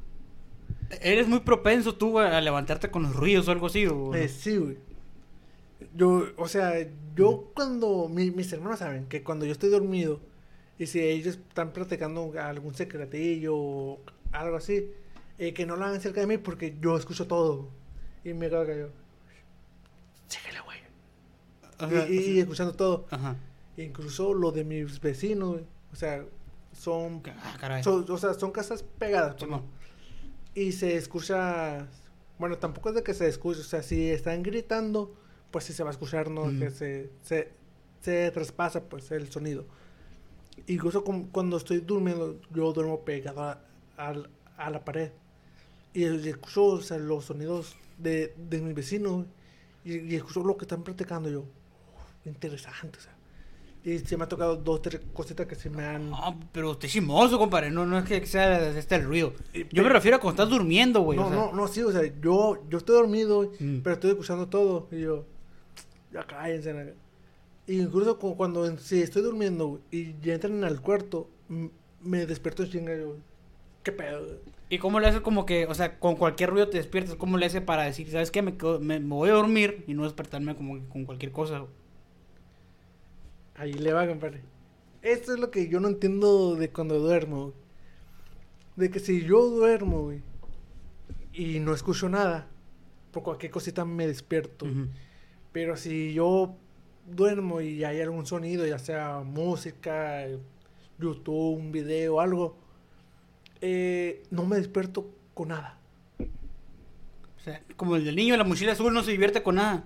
[1.01, 3.85] ¿Eres muy propenso tú güey, a levantarte con los ruidos o algo así?
[4.15, 4.77] Eh, sí, güey.
[5.95, 6.73] Yo, o sea,
[7.15, 10.21] yo cuando, mi- mis hermanos saben que cuando yo estoy dormido,
[10.79, 13.99] y si ellos están platicando algún secretillo o
[14.31, 14.91] algo así,
[15.39, 17.69] eh, que no lo hagan cerca de mí porque yo escucho todo.
[18.23, 18.91] Y me quedo callado.
[20.27, 20.77] Síguele, güey.
[21.77, 23.05] Ajá, Y, y- escuchando todo.
[23.11, 23.35] Ajá.
[23.77, 25.61] Incluso lo de mis vecinos.
[25.93, 26.25] O sea,
[26.73, 29.49] son, Ah, son- o sea, son casas pegadas, pues.
[29.49, 29.63] ¿no?
[30.53, 31.87] Y se escucha,
[32.39, 35.15] bueno, tampoco es de que se escuche, o sea, si están gritando,
[35.51, 36.45] pues sí se va a escuchar, ¿no?
[36.45, 36.59] Mm.
[36.59, 37.51] Que se, se,
[38.01, 39.65] se traspasa, pues, el sonido.
[40.65, 43.61] Incluso com- cuando estoy durmiendo, yo duermo pegado a,
[43.97, 45.11] al- a la pared.
[45.97, 49.25] Y, y escucho, o sea, los sonidos de, de mis vecinos,
[49.83, 51.39] y, y escucho lo que están platicando yo.
[51.41, 53.13] "Uf, interesante, o sea.
[53.83, 56.09] Y se me ha tocado dos, tres cositas que se me han...
[56.09, 57.71] No, pero usted es chismoso, compadre.
[57.71, 59.33] No, no es que sea este el ruido.
[59.53, 61.17] Y- Yo me refiero a cuando estás durmiendo, güey.
[61.17, 63.77] no, o sea, no, no, sí, o sea, yo, yo estoy dormido, Mm.
[63.83, 64.87] pero estoy escuchando todo.
[64.91, 65.25] Y yo,
[66.11, 66.95] ya cállense.
[67.65, 71.29] Y incluso cu- cuando, si estoy durmiendo y ya entran al cuarto,
[72.01, 73.15] me despierto y chinga yo,
[73.83, 74.37] ¿qué pedo?
[74.69, 77.15] ¿Y cómo le hace como que, o sea, con cualquier ruido te despiertas?
[77.15, 78.41] ¿Cómo le hace para decir, sabes qué?
[78.41, 81.65] Me, quedo- me, me voy a dormir y no despertarme como que con cualquier cosa.
[83.55, 84.41] Ahí le va, compadre.
[85.01, 87.53] Esto es lo que yo no entiendo de cuando duermo.
[88.75, 90.21] De que si yo duermo, güey,
[91.33, 92.47] y no escucho nada,
[93.11, 94.67] por cualquier cosita me despierto.
[95.51, 96.55] Pero si yo
[97.07, 100.25] duermo y hay algún sonido, ya sea música,
[100.99, 102.57] YouTube, un video, algo,
[103.61, 105.79] eh, no me despierto con nada.
[106.19, 109.85] O sea, como el del niño de la mochila azul no se divierte con nada.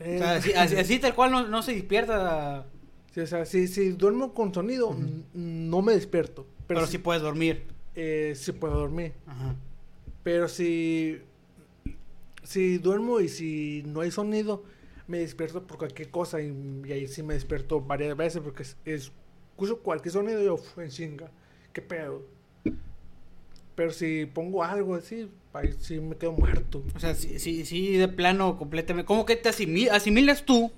[0.00, 2.66] Eh, O sea, así, así- así tal cual no, no se despierta,
[3.12, 4.96] sí, o sea, si, si duermo con sonido,
[5.34, 6.46] no me despierto.
[6.66, 7.64] pero, Pero, sí sí, puedes dormir.
[7.94, 9.12] eh, sí puedo dormir.
[9.26, 9.54] Ajá.
[10.22, 11.20] Pero si,
[12.42, 14.64] si duermo y si no hay sonido,
[15.06, 16.40] me despierto por cualquier cosa.
[16.40, 19.12] Y, y ahí sí me despierto varias veces porque es, es-
[19.50, 21.30] escucho cualquier sonido y yo "Uf, en chinga.
[21.72, 22.22] ¿Qué pedo?
[23.74, 26.84] Pero si pongo algo así, ahí sí me quedo muerto.
[26.94, 29.06] O sea, sí, sí, sí, de plano, completamente.
[29.06, 30.70] ¿Cómo que te asimi- asimilas tú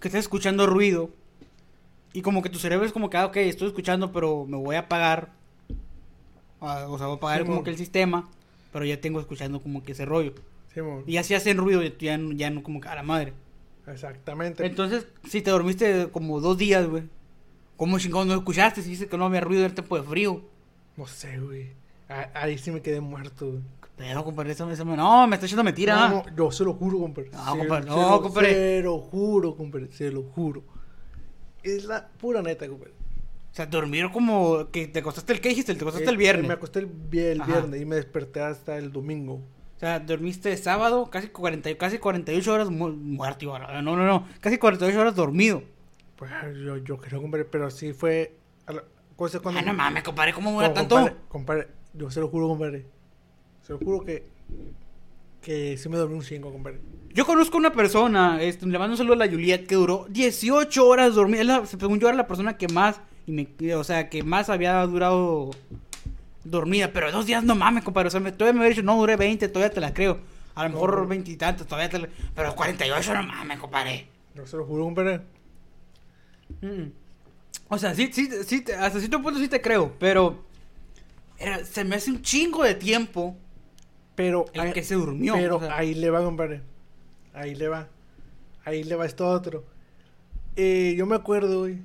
[0.00, 1.10] que estás escuchando ruido?
[2.12, 4.76] Y como que tu cerebro es como que, ah, ok, estoy escuchando, pero me voy
[4.76, 5.32] a apagar.
[6.60, 7.64] Ah, o sea, voy a apagar Sí, como mo.
[7.64, 8.28] que el sistema,
[8.72, 10.34] pero ya tengo escuchando como que ese rollo.
[10.72, 11.04] Simón.
[11.06, 13.32] Y así hacen ruido, ya, ya, no- ya no como que a la madre.
[13.86, 14.64] Exactamente.
[14.66, 17.04] Entonces, si te dormiste como dos días, güey,
[17.76, 18.82] ¿cómo chingón no escuchaste?
[18.82, 20.42] Si dices que no había ruido el tiempo de frío.
[20.96, 21.72] no sé, güey.
[22.08, 23.60] Ahí sí me quedé muerto.
[23.96, 26.08] Pero, compadre, eso, eso me- no, me está echando mentira.
[26.08, 27.30] No, no, yo se lo juro, compadre.
[27.32, 28.52] No, Se- compadre, se no, lo- compadre.
[28.52, 29.92] Se lo juro, compadre.
[29.92, 30.62] Se lo juro.
[31.62, 32.92] Es la pura neta, compadre.
[33.52, 35.74] O sea, dormir como que te acostaste el, ¿qué dijiste?
[35.74, 36.48] Te acostaste Eh, el viernes.
[36.48, 39.34] Me acosté el, viernes y me desperté hasta el domingo.
[39.76, 43.56] O sea, dormiste sábado, casi 40, y- casi 48 horas mu muerto.
[43.58, 44.26] No, no, no.
[44.40, 45.62] Casi 48 horas dormido.
[46.16, 46.30] Pues
[46.64, 48.36] yo, yo creo, compadre, pero sí fue...
[48.66, 48.84] A la,
[49.16, 50.96] cosa cuando, Ah, no mames, compadre, ¿cómo No, muera tanto?
[50.96, 52.86] Compadre, compadre, yo se lo juro, compadre.
[53.62, 54.26] Se lo juro que...
[55.40, 56.80] Que sí me dormí un chingo, compadre.
[57.12, 60.86] Yo conozco una persona, este, le mando un saludo a la Juliet, que duró 18
[60.86, 61.44] horas dormida.
[61.44, 64.80] La- Según yo, era la persona que más, y me- o sea, que más había
[64.86, 65.50] durado
[66.44, 66.90] dormida.
[66.92, 68.08] Pero dos días no mames, compadre.
[68.08, 70.18] O sea, me, todavía me hubiera dicho, no, duré 20, todavía te la creo.
[70.54, 72.08] A lo No, mejor pero- 20 y tantos, todavía te la...
[72.34, 74.08] Pero 48 no mames, compadre.
[74.34, 75.20] Yo se lo juro, compadre.
[76.62, 76.90] Mm.
[77.68, 80.42] O sea, sí, sí, sí, hasta cierto punto sí te creo, pero
[81.38, 83.36] era, se me hace un chingo de tiempo
[84.14, 84.46] Pero...
[84.52, 85.34] el ahí- que se durmió.
[85.34, 85.76] Pero o sea.
[85.76, 86.62] ahí le va, compadre.
[87.32, 87.88] Ahí le va.
[88.64, 89.64] Ahí le va esto otro.
[90.56, 91.78] Eh, yo me acuerdo, güey,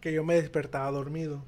[0.00, 1.44] que yo me despertaba dormido.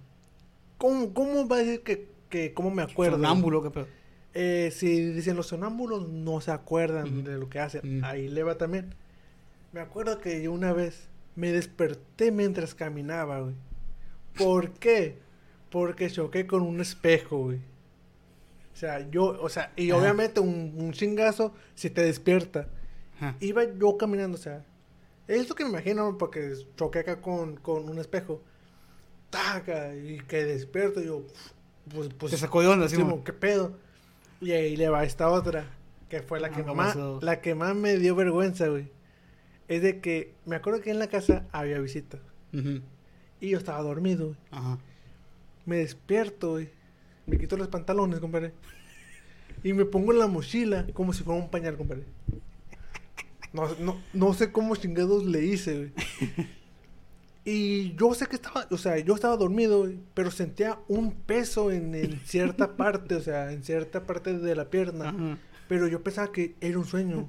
[0.78, 3.16] ¿Cómo, cómo va a decir que, que cómo me acuerdo?
[3.16, 3.86] Sonámbulo, qué pedo.
[4.34, 8.04] Eh, si dicen los sonámbulos no se acuerdan de lo que hacen.
[8.04, 8.94] Ahí le va también.
[9.72, 13.54] Me acuerdo que yo una vez me desperté mientras caminaba, güey.
[14.36, 15.18] ¿Por qué?
[15.76, 17.58] Porque choqué con un espejo, güey.
[18.72, 20.00] O sea, yo, o sea, y Ajá.
[20.00, 22.66] obviamente un, un chingazo si te despierta.
[23.18, 23.36] Ajá.
[23.40, 24.64] Iba yo caminando, o sea,
[25.28, 28.40] es lo que me imagino porque choqué acá con, con un espejo.
[29.28, 31.24] Taca, y que despierto, y yo,
[31.94, 33.76] pues, pues, Te sacó de onda, Sí, sí, mo, ¿qué pedo?
[34.40, 35.66] Y ahí le va esta otra,
[36.08, 37.18] que fue la que, Ah, más, pasó.
[37.20, 38.88] la que más me dio vergüenza, güey.
[39.68, 42.18] Es de que me acuerdo que en la casa había visita.
[42.54, 42.80] Ujú.
[43.40, 44.38] Y yo estaba dormido, güey.
[44.52, 44.78] Ajá.
[45.66, 46.70] Me despierto, güey.
[47.26, 48.54] Me quito los pantalones, compadre.
[49.62, 52.04] Y me pongo en la mochila como si fuera un pañal, compadre.
[53.52, 55.92] No, no, no sé cómo chingados le hice, güey.
[57.48, 61.70] Y yo sé que estaba, o sea, yo estaba dormido, güey, pero sentía un peso
[61.70, 65.10] en, en cierta parte, o sea, en cierta parte de la pierna.
[65.10, 65.38] Ajá.
[65.68, 67.28] Pero yo pensaba que era un sueño.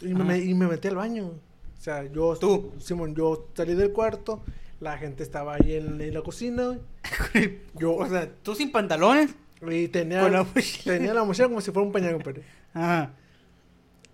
[0.00, 1.26] Y me, y me metí al baño.
[1.26, 2.36] O sea, yo...
[2.36, 2.72] ¿Tú?
[2.78, 4.42] Simón, yo salí del cuarto.
[4.80, 7.60] La gente estaba ahí en, en la cocina, güey.
[7.78, 9.34] Yo, O sea, tú sin pantalones.
[9.68, 10.94] y tenía, la mochila.
[10.96, 12.42] tenía la mochila como si fuera un pañal, compadre.
[12.74, 13.12] Ajá.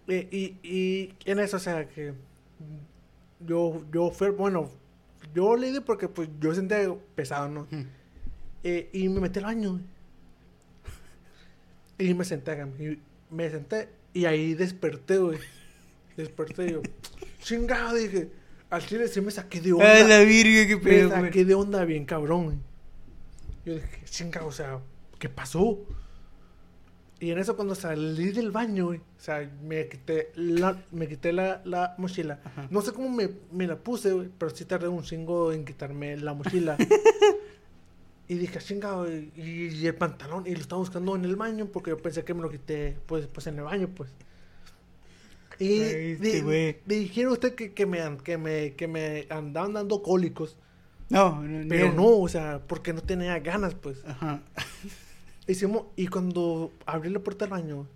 [0.07, 2.13] Y, y, y en eso, o sea, que
[3.41, 4.71] yo, yo fui, bueno,
[5.35, 7.67] yo le di porque pues yo sentía pesado, ¿no?
[8.65, 9.81] Eh, y me metí al baño.
[11.99, 12.99] Y me senté acá, y
[13.31, 15.39] me senté y ahí desperté, güey.
[16.17, 16.83] Desperté y yo,
[17.41, 18.29] chingado, dije,
[18.73, 19.93] al chile sí me saqué de onda.
[19.93, 21.45] Ay, la virgen, qué me pedo, saqué güey.
[21.45, 22.63] de onda bien cabrón.
[23.67, 24.81] Yo dije, chingado, o sea,
[25.19, 25.79] ¿qué pasó?
[27.21, 31.35] Y en eso cuando salí del baño, güey, o sea, me quité la, me quité
[31.35, 32.41] la, la mochila.
[32.43, 32.67] Ajá.
[32.71, 36.17] No sé cómo me, me la puse, güey, pero sí tardé un chingo en quitarme
[36.17, 36.79] la mochila.
[38.27, 41.91] y dije, chingado, y, y el pantalón, y lo estaba buscando en el baño porque
[41.91, 44.11] yo pensé que me lo quité, pues, pues en el baño, pues.
[45.63, 46.77] Y este güey.
[46.87, 50.57] dijeron usted que, que, me, que, me, que me andaban dando cólicos,
[51.09, 54.05] No, no, pero no, o sea, porque no tenía ganas, pues.
[54.07, 54.41] Ajá.
[55.47, 57.87] Hicimos, y cuando abrí la puerta del baño,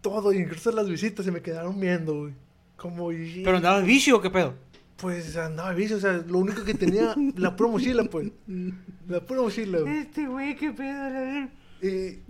[0.00, 2.34] todo, incluso las visitas se me quedaron viendo, güey.
[2.76, 4.54] Como, y, Pero andabas vicio o qué pedo.
[4.96, 8.30] pues andaba vicio, o sea, lo único que tenía, la pura mochila, pues.
[9.08, 9.98] La pura mochila, güey.
[9.98, 11.48] Este güey, qué pedo, la verdad.
[11.82, 12.22] Y,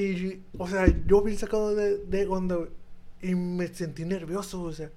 [0.00, 2.58] y, o sea, yo bien sacado de, de onda.
[3.22, 4.90] Y me sentí nervioso, o sea.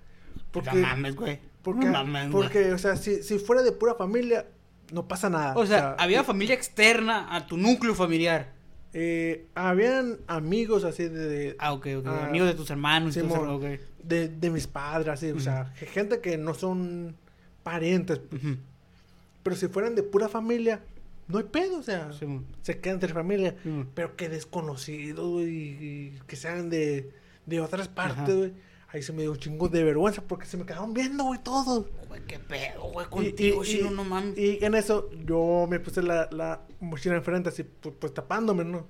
[0.51, 1.39] Porque, No mames, güey.
[1.61, 2.43] porque, no mames, güey.
[2.43, 4.47] porque o sea, si, si fuera de pura familia,
[4.91, 5.53] no pasa nada.
[5.55, 8.53] O sea, había familia externa a tu núcleo familiar.
[8.93, 12.07] eh, habían amigos así de, de, Ah, ok, ok.
[12.07, 13.15] Ah, Amigos de tus hermanos.
[13.15, 13.45] y todo Simón.
[13.45, 13.79] eso, ok.
[14.03, 17.15] de, de mis padres, así, o sea, ge- gente que no son
[17.63, 18.41] parientes, pues.
[19.43, 20.81] Pero si fueran de pura familia,
[21.29, 22.11] no hay pedo, o sea,
[22.61, 23.55] se quedan entre familia,
[23.93, 27.11] pero que desconocidos, güey, y que sean de,
[27.45, 28.53] de otras partes, güey.
[28.91, 31.85] Ahí se me dio un chingo de vergüenza porque se me quedaron viendo, güey, todos.
[32.07, 34.35] Güey, qué pedo, güey, contigo, y- no mames.
[34.35, 38.87] Y en eso yo me puse la, la mochila enfrente, así, pues, pues, tapándome, ¿no?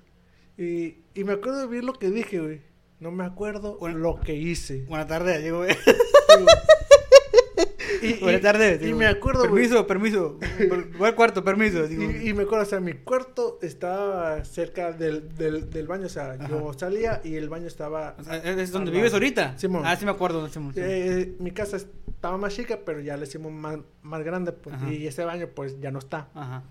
[0.57, 2.61] Y, y me acuerdo bien lo que dije, güey.
[3.01, 3.97] No me acuerdo Bueno.
[3.97, 4.83] lo que hice.
[4.85, 5.75] Buenas tardes, digo, güey.
[8.01, 8.81] Y, Buenas tardes.
[8.81, 9.43] y digo, me acuerdo.
[9.43, 10.37] Permiso, permiso.
[10.57, 11.87] Per- Voy al cuarto, permiso.
[11.87, 12.03] Digo.
[12.03, 16.09] Y, y me acuerdo, o sea, mi cuarto estaba cerca del, del, del baño, o
[16.09, 18.15] sea, yo salía y el baño estaba...
[18.19, 19.57] O sea, ¿Es donde vives ahorita?
[19.57, 19.83] Simón.
[19.85, 20.47] Ah, sí me acuerdo.
[20.49, 20.87] Simón, Simón.
[20.89, 24.91] Eh, mi casa estaba más chica, pero ya le hicimos más, más grande, pues, Ajá.
[24.91, 26.29] y ese baño, pues, ya no está.
[26.33, 26.63] Ajá.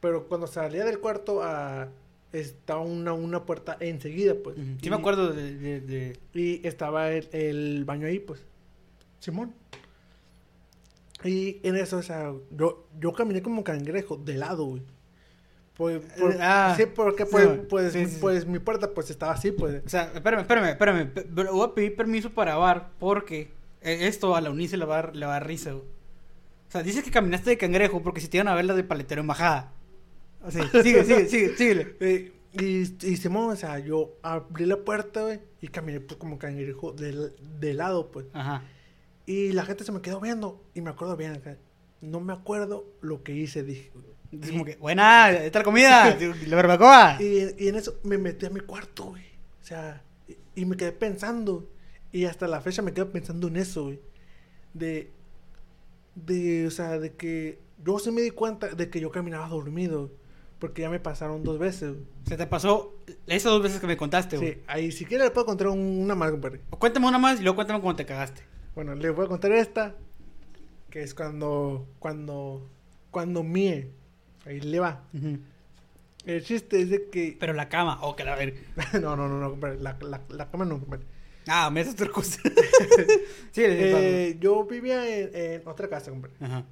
[0.00, 1.88] Pero cuando salía del cuarto, ah,
[2.32, 4.56] estaba una, una puerta enseguida, pues.
[4.56, 5.54] Sí y, me acuerdo de...
[5.56, 8.44] de, de- Y estaba el, el baño ahí, pues.
[9.18, 9.52] Simón.
[11.24, 14.82] Y en eso, o sea, yo, yo caminé como cangrejo, de lado, güey.
[15.76, 19.32] Pues, por- Eh, ah, sí, porque pues, pues, Sí, sí, pues mi puerta pues estaba
[19.32, 19.82] así, pues.
[19.84, 21.10] O sea, espérame, espérame, espérame.
[21.52, 23.50] Voy a pedir permiso para grabar porque
[23.82, 25.84] eh, esto a la Unice le va, le va a dar risa, güey.
[25.84, 28.82] O sea, dices que caminaste de cangrejo porque si te iban a ver la de
[28.84, 29.72] paletero en bajada.
[30.50, 31.96] Sea, sigue, sigue, sigue, síguele.
[32.00, 36.38] Eh, y, y Simón, o sea, yo abrí la puerta, güey, y caminé pues como
[36.38, 38.26] cangrejo de, de lado, pues.
[38.32, 38.62] Ajá.
[39.28, 41.42] Y la gente se me quedó viendo, y me acuerdo bien.
[42.00, 43.92] No me acuerdo lo que hice, dije.
[44.32, 47.18] Es como que, buena, esta la comida, la barbacoa.
[47.20, 49.24] Y, y en eso me metí a mi cuarto, güey.
[49.60, 51.68] O sea, y, y me quedé pensando.
[52.10, 54.00] Y hasta la fecha me quedo pensando en eso, güey.
[54.72, 55.10] De,
[56.14, 60.10] de, o sea, de que yo sí me di cuenta de que yo caminaba dormido.
[60.58, 61.90] Porque ya me pasaron dos veces.
[61.92, 62.04] güey.
[62.26, 62.96] Se te pasó
[63.28, 64.54] esas dos veces que me contaste, güey.
[64.54, 66.60] Sí, ahí si quieres le puedo contar un- una más, compadre.
[66.70, 68.42] Cuéntame una más y luego cuéntame cómo te cagaste.
[68.78, 69.96] Bueno, le voy a contar esta.
[70.88, 72.64] Que es cuando, cuando,
[73.10, 73.90] cuando mie.
[74.46, 75.02] Ahí le va.
[76.24, 77.36] El chiste es de que...
[77.40, 78.54] Pero la cama, o que la ver.
[79.02, 79.80] no, no, no, no, compadre.
[79.80, 81.04] La, la, la cama no, compadre.
[81.48, 82.40] Ah, me haces otra cosa.
[83.50, 86.36] sí, Eh, yo vivía en, en otra casa, compadre.
[86.40, 86.64] Ajá.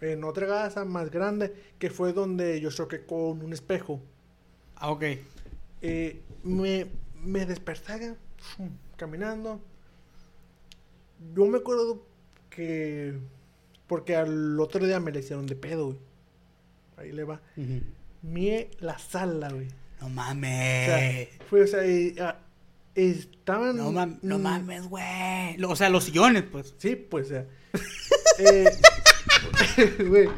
[0.00, 4.00] En otra casa más grande, que fue donde yo choqué con un espejo.
[4.76, 5.04] Ah, ok.
[5.82, 6.86] Eh, me,
[7.22, 8.14] me desperté
[8.96, 9.60] caminando.
[11.34, 12.06] Yo me acuerdo
[12.50, 13.14] que...
[13.86, 15.98] Porque al otro día me le hicieron de pedo, güey.
[16.96, 17.40] Ahí le va.
[17.56, 17.80] Ujú.
[18.22, 19.68] Mie la sala, güey.
[20.00, 21.28] No O sea, mames.
[21.48, 22.38] fue, o sea, y, ah,
[22.94, 23.76] estaban...
[23.76, 25.62] No, no mames, güey.
[25.62, 26.74] O sea, los sillones, pues.
[26.78, 27.46] Sí, pues, o sea.
[28.38, 28.70] eh,
[30.08, 30.28] güey,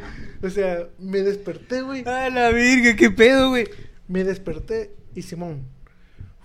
[0.43, 2.07] o sea, me desperté, güey.
[2.07, 3.69] A la virgen, qué pedo, güey.
[4.09, 5.67] Me desperté y Simón,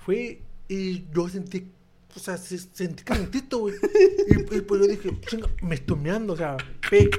[0.05, 1.71] fui y yo sentí,
[2.15, 3.75] o sea, se- sentí calentito, güey.
[4.27, 6.57] Y, y pues yo dije, chinga, me estoy meando, o sea,
[6.89, 7.09] pe-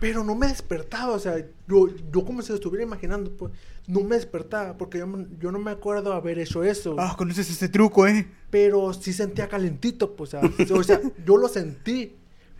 [0.00, 3.52] pero no me despertaba, o sea, yo, yo como si lo estuviera imaginando, pues,
[3.86, 5.06] no me despertaba, porque yo,
[5.40, 6.96] yo no me acuerdo haber hecho eso.
[6.98, 8.28] Ah, conoces ese truco, eh.
[8.50, 12.12] pero sí sentía calentito, pues, o sea, o sea, yo lo sentí,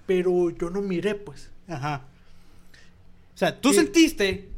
[0.06, 1.50] pero yo no miré, pues.
[1.68, 2.04] Ajá.
[3.34, 4.48] O sea, tú sentiste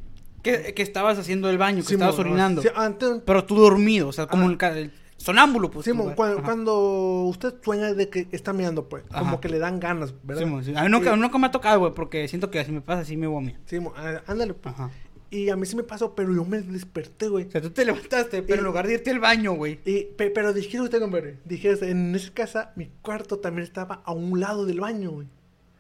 [0.43, 2.63] que, que estabas haciendo el baño, que estabas orinando.
[2.63, 5.87] sí, antes, Pero tú dormido, o sea, como ca- el sonámbulo, pues.
[5.87, 9.21] Como- cuando, usted sueña de que está mirando, pues, Ajá.
[9.21, 10.43] como que le dan ganas, ¿verdad?
[10.45, 10.73] Simón, sí.
[10.75, 13.03] A mí nunca, Y- nunca me ha tocado, güey, porque siento que si me pasa
[13.03, 13.59] así me vomito.
[13.67, 14.75] Simón, á- ándale, pues.
[14.75, 14.91] Ajá.
[15.31, 17.47] Y a mí sí me pasó, pero yo me desperté, güey.
[17.49, 19.79] O sea, tú te levantaste, pero en lugar de irte al baño, güey.
[19.85, 24.13] Y, pe- pero dijiste usted, compadre, dijiste, en esa casa, mi cuarto también estaba a
[24.13, 25.27] un lado del baño, güey.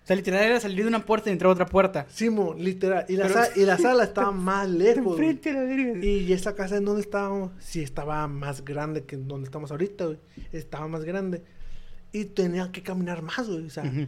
[0.09, 2.07] Sea, literal era salir de una puerta y entrar a otra puerta.
[2.09, 3.05] Simón, literal.
[3.09, 5.29] Y la, Pero- sa- y la sala estaba más lejos, güey.
[5.31, 6.05] Enfrente a la verga.
[6.05, 10.19] Y esa casa en donde estábamos, sí estaba más grande que donde estamos ahorita, güey.
[10.53, 11.43] Estaba más grande.
[12.11, 13.67] Y tenía que caminar más, güey.
[13.67, 14.07] O sea, Ujú.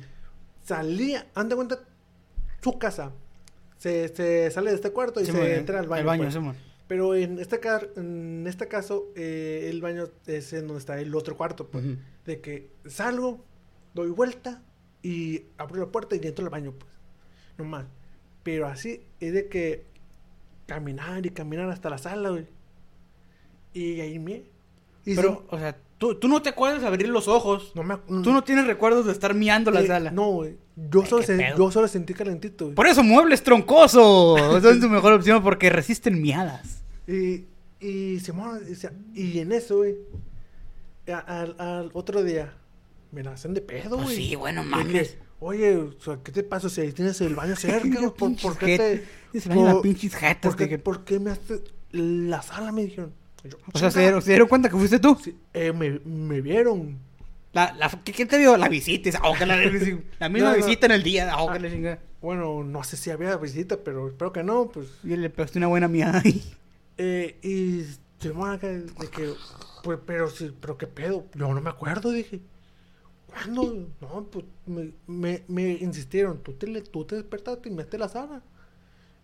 [0.65, 1.79] salía, anda cuenta,
[2.63, 3.13] su casa.
[3.77, 6.01] Se, se sale de este cuarto y Simón, se entra al baño.
[6.01, 6.35] Al baño, pues.
[6.35, 6.57] Simón.
[6.87, 11.15] Pero en este, ca- en este caso, eh, el baño es en donde está el
[11.15, 11.85] otro cuarto, pues.
[11.85, 11.97] Ujú.
[12.27, 13.45] De que salgo,
[13.95, 14.63] doy vuelta
[15.03, 16.91] y abro la puerta y entro al baño, pues.
[17.59, 17.87] Normal.
[18.43, 19.85] Pero así es de que
[20.67, 22.47] caminar y caminar hasta la sala, güey.
[23.73, 24.43] Y ahí me.
[25.05, 27.65] Y Pero, o sea, tú, tú no te acuerdas de abrir los ojos.
[27.65, 30.11] sí, no me, Tú no tienes recuerdos de estar miando la eh, sala.
[30.11, 30.57] No, güey.
[30.77, 32.75] Yo, Ay, solo sen- yo solo sentí calentito, güey.
[32.75, 34.41] Por eso, muebles troncosos.
[34.63, 36.83] Son tu mejor opción porque resisten miadas.
[37.07, 37.47] Y,
[37.81, 39.97] y o sea, y en eso, güey,
[41.07, 42.55] al, al otro día,
[43.12, 44.16] me la hacen de pedo, Pues güey.
[44.16, 45.16] sí, bueno, mames.
[45.40, 48.11] Oye, o sea, ¿qué te pasa si ahí tienes el baño cerca?
[48.11, 49.40] ¿Por, qué te...?
[49.40, 50.51] Se las pinches jetas.
[50.53, 51.61] ¿por qué, que- por qué me haces
[51.92, 52.73] la sala?
[52.73, 53.12] Me dijeron.
[53.44, 55.16] Yo, O sea, ¿se dieron, se dieron cuenta que fuiste tú?
[55.23, 56.99] Sí, eh, me, me vieron.
[57.53, 58.57] La, la, ¿qué, qué te vio?
[58.59, 59.09] La visita.
[59.09, 60.57] esa, oh, la, la misma No, no.
[60.57, 61.33] visita en el día.
[61.38, 61.59] oh, Ah.
[61.59, 61.99] la chingada.
[62.20, 64.88] Bueno, no sé si había visita, pero espero que no, pues.
[65.03, 66.42] Y le pegaste una buena miada ahí.
[66.99, 67.87] Eh, y
[68.23, 69.33] Simón acá de que,
[69.83, 72.40] pues, pero sí, pero qué pedo, yo no me acuerdo, dije.
[73.31, 73.88] ¿Cuándo?
[74.01, 78.01] No, pues me, me, me insistieron, tú te, tú te despertaste y me metiste a
[78.01, 78.43] la sala.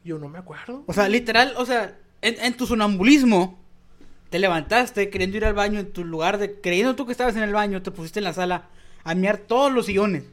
[0.04, 0.84] Yo no me acuerdo.
[0.86, 3.58] O sea, literal, o sea, en, en tu sonambulismo,
[4.30, 6.60] te levantaste queriendo ir al baño en tu lugar de.
[6.60, 8.68] Creyendo tú que estabas en el baño, te pusiste en la sala
[9.04, 10.24] a miar todos los sillones.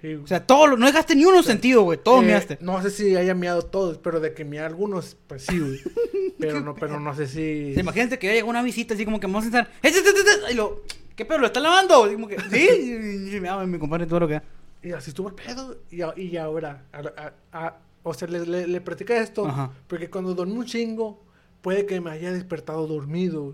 [0.00, 0.78] Sí, O sea, todos los.
[0.78, 1.98] No dejaste ni uno sentido, güey.
[2.02, 2.58] Todos eh, miaste.
[2.60, 5.80] No sé si haya miado todos, pero de que mié algunos, pues sí, güey.
[6.38, 7.70] pero no, pero no sé si.
[7.70, 9.70] O sea, imagínate que ya llegó una visita así como que vamos a estar.
[9.82, 10.52] ¡Eh, eh, eh, eh!
[10.52, 10.82] Y lo.
[11.20, 11.36] ¿Qué pedo?
[11.40, 12.10] ¿Lo está lavando?
[12.10, 12.38] Y como que.
[12.50, 13.30] Sí.
[13.36, 14.40] Y, me ama mi compadre todo lo que.
[14.82, 15.76] Y así estuvo el pedo.
[15.90, 16.98] Y, y ahora, a-
[17.52, 19.70] a- a- o sea, le, le, le practiqué esto, Ajá.
[19.86, 21.22] porque cuando dormí un chingo,
[21.60, 23.52] puede que me haya despertado dormido.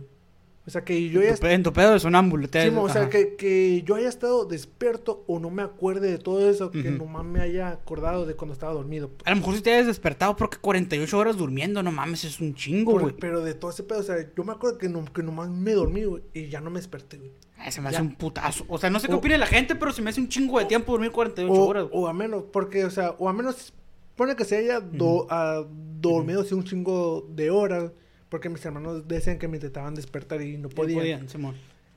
[0.67, 1.29] O sea, que yo ya...
[1.29, 2.49] En tu pe- En tu pedo de sonámbulo.
[2.49, 6.19] te- Sí, o sea, que, que yo haya estado despierto o no me acuerde de
[6.19, 6.91] todo eso, que Ujú.
[7.05, 9.09] nomás me haya acordado de cuando estaba dormido.
[9.09, 9.23] pues.
[9.27, 12.55] A lo mejor si te hayas despertado porque 48 horas durmiendo, no mames, es un
[12.55, 13.15] chingo, güey.
[13.21, 15.73] pero de todo ese pedo, o sea, yo me acuerdo que, no, que nomás me
[15.73, 17.31] dormí, güey, y ya no me desperté, güey.
[17.59, 17.99] Ay, Se me Ya.
[17.99, 18.65] hace un putazo.
[18.69, 20.59] O sea, no sé qué O- opina la gente, pero se me hace un chingo
[20.59, 21.85] de tiempo dormir 48 O, horas.
[21.89, 22.03] güey.
[22.05, 23.73] o a menos, porque, o sea, o a menos,
[24.17, 25.65] pone que se haya do- ah,
[26.01, 27.93] dormido así un chingo de horas,
[28.29, 30.99] porque mis hermanos decían que me intentaban despertar y no No podían.
[31.01, 31.55] podían, Simón.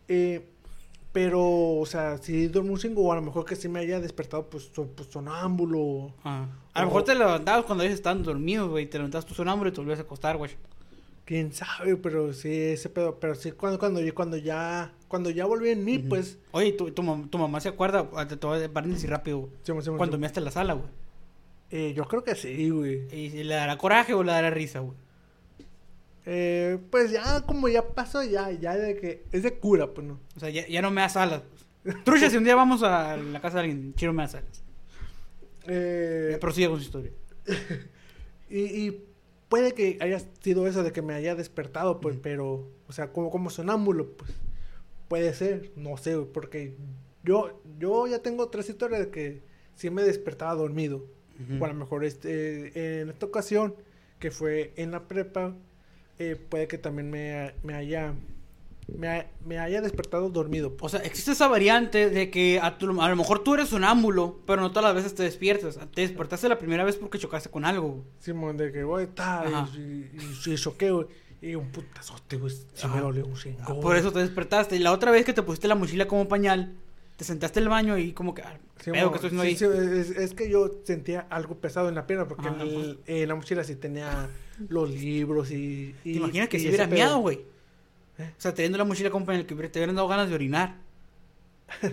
[0.07, 0.45] Eh,
[1.11, 1.41] pero,
[1.79, 4.47] o sea, si dormí un chingo, o a lo mejor que sí me haya despertado,
[4.49, 6.13] pues, so- pues sonámbulo.
[6.23, 6.47] Ajá.
[6.73, 8.85] A lo mejor te levantabas cuando ellos estaban dormidos, güey.
[8.87, 10.51] Te levantabas tu sonámbulo y te volvías a acostar, güey.
[11.25, 13.19] Quién sabe, pero sí, ese pedo.
[13.19, 16.37] Pero sí, cuando, cuando, yo- cuando ya cuando ya volví en mí, pues.
[16.51, 19.71] Oye, ¿tu, tu, mam- tu mamá se acuerda, Ah, te voy a paréntesis rápido, sí,
[19.73, 20.21] sí, sí, cuando sí.
[20.21, 20.87] me en la sala, güey.
[21.71, 23.07] Eh, yo creo que sí, güey.
[23.11, 24.95] ¿Y le dará coraje o le dará risa, güey?
[26.31, 29.25] Eh, pues ya, como ya pasó, ya, ya de que.
[29.31, 30.19] Es de cura, pues no.
[30.35, 31.41] O sea, ya, ya no me das alas.
[32.05, 34.63] Trucha, si un día vamos a la casa de alguien, chiro me das alas.
[35.65, 37.11] Eh, Ya prosigue con su historia.
[38.49, 39.03] y, y
[39.49, 42.69] puede que haya sido eso de que me haya despertado, pues, pero.
[42.87, 44.31] O sea, como, como sonámbulo, pues.
[45.07, 46.75] Puede ser, no sé, porque
[47.23, 49.41] yo, yo ya tengo tres historias de que
[49.73, 51.07] sí me despertaba dormido.
[51.41, 51.59] Ujú.
[51.59, 53.73] O a lo mejor este, en esta ocasión,
[54.19, 55.55] que fue en la prepa,
[56.19, 58.13] eh, puede que también me, me haya
[58.97, 60.75] me, ha- me haya despertado dormido.
[60.79, 64.39] O sea, existe esa variante de que a, tu- a lo mejor tú eres sonámbulo,
[64.47, 65.79] pero no todas las veces te despiertas.
[65.93, 68.03] Te despertaste la primera vez porque chocaste con algo.
[68.19, 70.09] Simón, de que, güey, está, y, y,
[70.53, 71.05] y choqué, güey,
[71.41, 73.59] y un putazote, güey, sí me dolió un chingo.
[73.61, 74.75] Ah, Por eso te despertaste.
[74.75, 76.73] Y la otra vez que te pusiste la mochila como pañal,
[77.15, 78.41] te sentaste en el baño y como que...
[78.41, 80.03] ah, ¿qué pedo Simón, que estoy haciendo sí, ahí?
[80.05, 83.35] sí, es, es que yo sentía algo pesado en la pierna, porque el- en la
[83.35, 84.27] mochila sí tenía
[84.67, 85.95] los libros y...
[86.03, 87.39] y ¿Te imaginas que y si hubieras miado, güey?
[88.17, 88.33] ¿Eh?
[88.37, 90.75] O sea, teniendo la mochila como pañal, que hubiera- te hubieran dado ganas de orinar.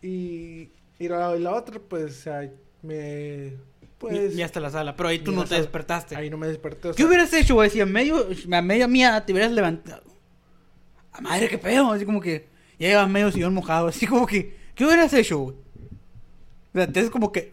[0.00, 2.50] Y, y la, y la otra, pues, o sea,
[2.82, 3.52] me...
[3.98, 4.34] Pues...
[4.34, 4.96] ya hasta la sala.
[4.96, 6.16] Pero ahí tú no te sala- despertaste.
[6.16, 6.88] Ahí no me desperté.
[6.88, 7.70] o ¿Qué hubieras hecho, güey?
[7.70, 10.02] Si a medio, a media mía te hubieras levantado.
[11.12, 11.92] A madre, qué pedo.
[11.92, 12.48] Así como que
[12.80, 13.86] ya llevas medio sillón mojado.
[13.86, 15.56] Así como que, ¿qué hubieras hecho, güey?
[16.74, 17.52] O sea, te es como que.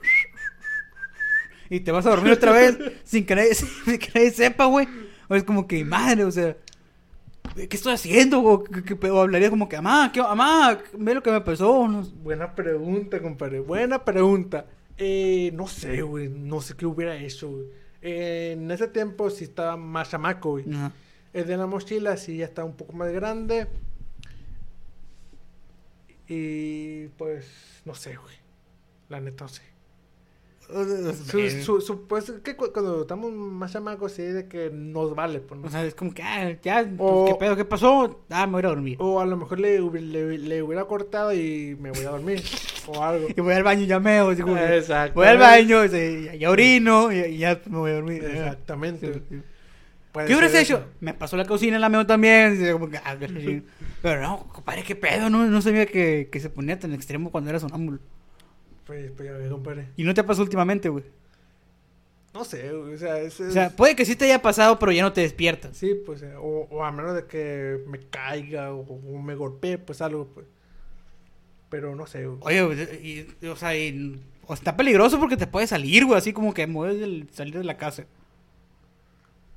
[1.70, 4.88] Y te vas a dormir otra vez sin que nadie, sin que nadie sepa, güey.
[5.28, 6.58] O es como que, madre, o sea,
[7.56, 8.64] ¿qué estoy haciendo?
[8.64, 9.22] ¿Qué, qué pedo?
[9.22, 11.88] hablaría como que, amá, ¿qué, amá, ve lo que me pasó.
[11.88, 12.02] No.
[12.02, 13.60] Buena pregunta, compadre.
[13.60, 14.66] Buena pregunta.
[14.98, 16.30] Eh, no sé, güey.
[16.30, 17.66] No sé qué hubiera hecho, güey.
[18.02, 20.66] Eh, en ese tiempo sí estaba más chamaco, güey.
[20.74, 20.92] Ajá.
[21.32, 23.68] El de la mochila sí ya está un poco más grande.
[26.28, 28.36] Y pues, no sé, güey.
[29.10, 29.62] La neta, no sé.
[30.72, 35.40] Su, su- su- pues que cu- cuando estamos más chamacos sí de que nos vale,
[35.40, 35.68] pues, ¿no?
[35.68, 37.56] O sea, es como que, ah, ya, pues, O- ¿qué pedo?
[37.56, 38.24] ¿Qué pasó?
[38.30, 38.98] Ah, me voy a ir a dormir.
[39.00, 42.44] O a lo mejor le, le, le hubiera cortado y me voy a dormir.
[42.88, 43.28] o algo.
[43.36, 43.98] Y voy al baño y ya.
[43.98, 45.16] Así como que, Exacto.
[45.16, 48.24] Voy al baño, y ya, orino y, ya me voy a dormir.
[48.24, 49.14] Exactamente.
[49.14, 49.42] Sí, sí.
[50.12, 50.78] ¿Qué hubieras hecho?
[50.78, 50.86] eso.
[51.00, 52.60] Me pasó la cocina, la meo también.
[53.06, 53.16] ah.
[54.02, 55.30] Pero no, compadre, qué pedo.
[55.30, 58.00] No, no sabía que, que se ponía tan extremo cuando era sonámbulo.
[58.90, 59.90] Pues, pues ya ves, compadre.
[59.98, 61.04] Y no te pasó últimamente, güey.
[62.34, 64.92] No sé, güey, o sea, es, O sea, puede que sí te haya pasado, pero
[64.92, 65.78] ya no te despiertas.
[65.78, 69.78] sí, pues, eh, o, o a menos de que me caiga o, o me golpee,
[69.78, 70.48] pues algo, pues.
[71.70, 72.40] Pero no sé, güey.
[72.64, 76.18] Oye, y- o sea, y- o está peligroso porque te puede salir, güey.
[76.18, 78.06] Así como que mueves el salir de la casa.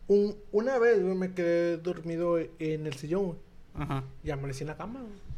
[0.09, 3.39] Un- una vez, güey, me quedé dormido en el sillón, güey,
[3.75, 4.05] Ajá.
[4.23, 5.32] y amanecí en la cama, güey.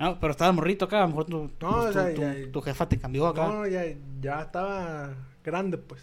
[0.00, 0.98] No, pero estaba morrito acá.
[0.98, 3.46] A lo mejor tu, No, o sea, tu, ya- tu- tu jefa te cambió acá.
[3.46, 3.84] No, ya,
[4.20, 6.00] ya estaba grande, pues.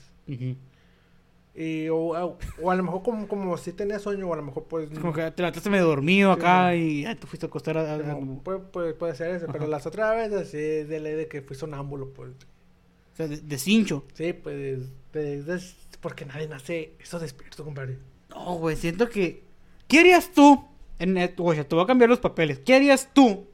[1.55, 4.43] Y, o, o- o a lo mejor como, como si tenía sueño, o a lo
[4.43, 4.91] mejor pues...
[4.91, 6.75] Es como que te levantaste medio dormido Sí, acá no.
[6.75, 9.87] y te fuiste a acostar a, a- no, puede, puede, puede ser eso, pero las
[9.87, 12.29] otras veces sí es de ley de que fui sonámbulo, pues.
[12.33, 14.03] o sea, de, de cincho.
[14.13, 14.81] Sí, pues,
[15.13, 15.61] de- de-
[15.99, 17.97] porque nadie nace eso despierto, compadre.
[18.29, 19.43] No, güey, siento que...
[19.87, 20.63] ¿Qué harías tú?
[20.99, 22.59] En, eh, oye, te voy a cambiar los papeles.
[22.59, 23.47] ¿Qué harías tú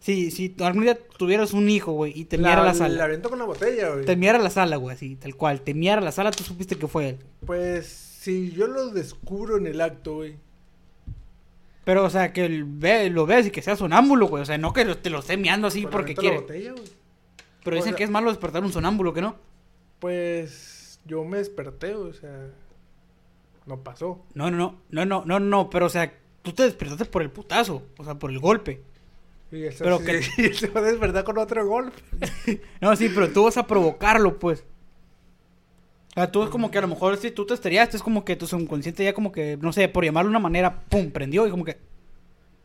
[0.00, 3.04] si, si algún día tuvieras un hijo, güey, y te miara la, La sala?
[3.04, 4.04] aviento con una botella, güey.
[4.04, 5.60] Te miara la sala, güey, así, tal cual.
[5.62, 7.18] Te miara la sala, tú supiste que fue él.
[7.44, 10.36] Pues, si yo lo descubro en el acto, güey.
[11.84, 14.42] Pero, o sea, que el ve, lo veas y que sea sonámbulo, güey.
[14.42, 16.36] O sea, no que lo- te lo esté meando así pues, porque quiere.
[16.36, 16.84] la botella, güey.
[17.64, 19.36] Pero O dicen sea- que es malo despertar un sonámbulo, ¿que no?
[19.98, 22.46] Pues, yo me desperté, o sea,
[23.66, 24.24] no pasó.
[24.34, 27.30] No, no, no, no, no, no, no, pero, o sea, tú te despertaste por el
[27.30, 28.82] putazo, o sea, por el golpe.
[29.50, 31.96] Y él Pero sí, que- y él se va a despertar con otro golpe.
[32.80, 34.64] No, sí, pero tú vas a provocarlo, pues.
[36.14, 38.36] sea, tú es como que a lo mejor si tú te estrellaste, es como que
[38.36, 41.50] tu subconsciente ya como que, no sé, por llamarlo de una manera, pum, prendió y
[41.50, 41.78] como que,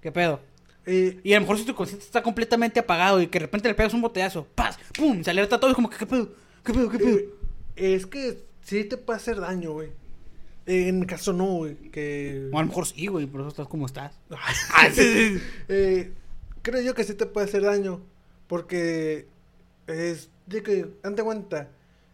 [0.02, 0.40] ¿qué pedo?
[0.86, 3.70] Eh, Y a lo mejor si tu consciente está completamente apagado y que de repente
[3.70, 4.78] le pegas un botellazo, ¡paz!
[4.98, 5.24] ¡pum!
[5.24, 6.30] Se alerta todo y como que, ¿qué pedo?
[6.66, 6.90] ¿Qué pedo?
[6.90, 7.18] ¿Qué pedo?
[7.18, 9.90] eh, es que sí te puede hacer daño, güey.
[10.66, 11.76] En mi caso no, güey.
[11.92, 12.50] Que...
[12.52, 14.18] O a lo mejor sí, güey, por eso estás como estás.
[15.70, 16.12] Eh,
[16.64, 18.02] creo yo que sí te puede hacer daño.
[18.48, 19.28] Porque
[19.88, 21.70] es de que, date cuenta,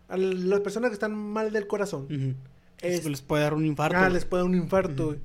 [0.08, 2.36] a las personas que están mal del corazón, Ujú.
[2.82, 3.98] es- Les puede dar un infarto.
[3.98, 5.06] ah, les puede dar un infarto.
[5.08, 5.20] güey.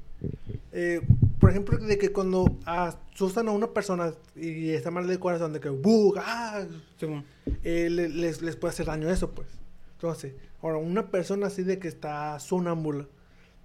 [0.72, 1.02] Eh,
[1.38, 5.60] por ejemplo, de que cuando asustan a una persona y está mal del corazón, de
[5.60, 6.64] que, "Bug, ah",
[6.98, 7.24] Simón.
[7.62, 9.48] eh, le- les, les puede hacer daño eso, pues.
[9.96, 13.06] Entonces, ahora, una persona así de que está sonámbula,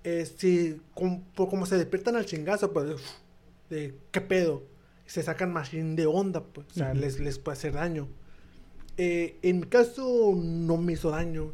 [0.03, 2.95] eh, si, como, como se despiertan al chingazo, pues,
[3.69, 4.63] de qué pedo,
[5.09, 8.07] se sacan machine de onda, pues, o sea, les, les puede hacer daño.
[8.97, 11.53] Eh, en mi caso, no me hizo daño,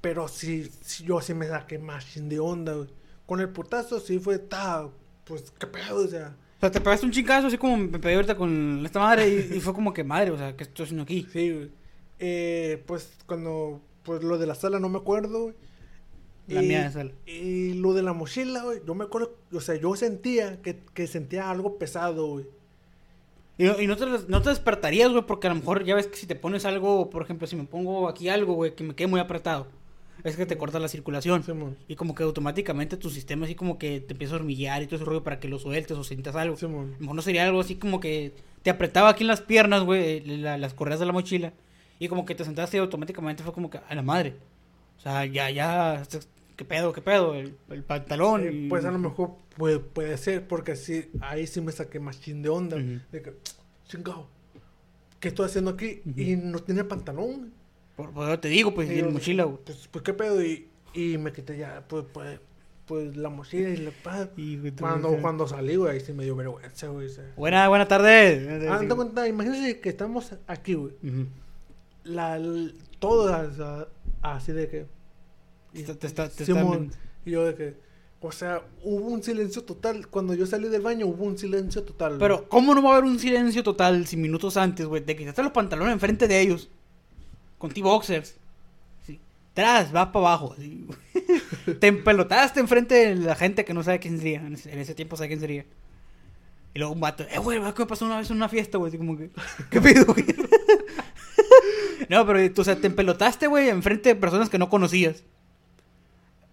[0.00, 2.88] pero sí, sí, yo sí me saqué machine de onda, güey.
[3.26, 4.88] Con el putazo sí fue, ta,
[5.24, 8.14] pues, qué pedo, o sea, O sea, te pegaste un chingazo así como me pegué
[8.16, 11.02] ahorita con esta madre y, y fue como que madre, o sea, ¿qué estoy haciendo
[11.04, 11.26] aquí?
[11.32, 11.70] Sí, güey.
[12.18, 15.54] Eh, pues cuando, pues lo de la sala no me acuerdo, güey.
[16.48, 17.12] La Y- mía de sala.
[17.26, 21.06] Y lo de la mochila, güey, yo me acuerdo, o sea, yo sentía que, que
[21.06, 22.46] sentía algo pesado, güey.
[23.56, 26.16] Y, y no, te, no te despertarías, güey, porque a lo mejor ya ves que
[26.16, 29.06] si te pones algo, por ejemplo, si me pongo aquí algo, güey, que me quede
[29.06, 29.68] muy apretado,
[30.24, 31.44] es que te corta la circulación.
[31.86, 34.96] Y como que automáticamente tu sistema así como que te empieza a hormiguear y todo
[34.96, 36.56] ese rollo para que lo sueltes o sientas algo.
[36.56, 36.88] Simón.
[36.90, 38.32] A lo mejor no sería algo así como que
[38.62, 41.52] te apretaba aquí en las piernas, güey, la- las correas de la mochila.
[42.00, 44.34] Y como que te sentaste y automáticamente fue como que a la madre.
[44.98, 46.02] O sea, ya, ya,
[46.56, 47.34] ¿qué pedo, qué pedo?
[47.34, 48.42] El, el pantalón.
[48.44, 52.42] Eh, pues a lo mejor puede, puede ser, porque sí, ahí sí me saqué machín
[52.42, 52.76] de onda.
[52.76, 53.00] Ujú.
[53.12, 53.34] De que,
[53.86, 54.28] chingado,
[55.20, 56.02] ¿qué estoy haciendo aquí?
[56.06, 56.20] Ujú.
[56.20, 57.52] Y no tenía pantalón.
[57.96, 59.58] Por, por eso te digo, pues, Y la mochila, güey.
[59.64, 62.40] Pues, pues qué pedo, y, y me quité ya, pues, pues,
[62.86, 66.12] pues la mochila y la pa- Y, güey, tú- Cuando, cuando salí, güey, ahí sí
[66.12, 67.08] me dio vergüenza, güey.
[67.36, 68.68] Buena, buena tarde.
[68.68, 70.92] Ah, date cuenta, imagínense que estamos aquí, güey.
[71.02, 71.26] Ujú.
[72.04, 73.86] La, l- todo o sea,
[74.22, 74.86] así de que.
[75.82, 77.84] Te- te está- te Simón, están- y yo de que.
[78.20, 80.08] O sea, hubo un silencio total.
[80.08, 82.16] Cuando yo salí del baño, hubo un silencio total.
[82.18, 85.02] Pero, ¿cómo no va a haber un silencio total si minutos antes, güey?
[85.04, 86.70] Te quitaste los pantalones enfrente de ellos.
[87.58, 88.34] Con T-Boxers.
[89.06, 89.20] Sí.
[89.52, 90.54] Tras, va para abajo.
[90.56, 90.86] así.
[91.80, 94.40] te empelotaste enfrente de la gente que no sabe quién sería.
[94.40, 95.66] En ese, tiempo sabe quién sería.
[96.72, 98.88] Y luego un vato, eh, güey, ¿qué me pasó una vez en una fiesta, güey?
[98.88, 99.30] Así como que,
[99.70, 100.24] ¿qué pido, güey?
[102.08, 105.24] no, pero, tú, o sea, te empelotaste, güey, enfrente de personas que no conocías.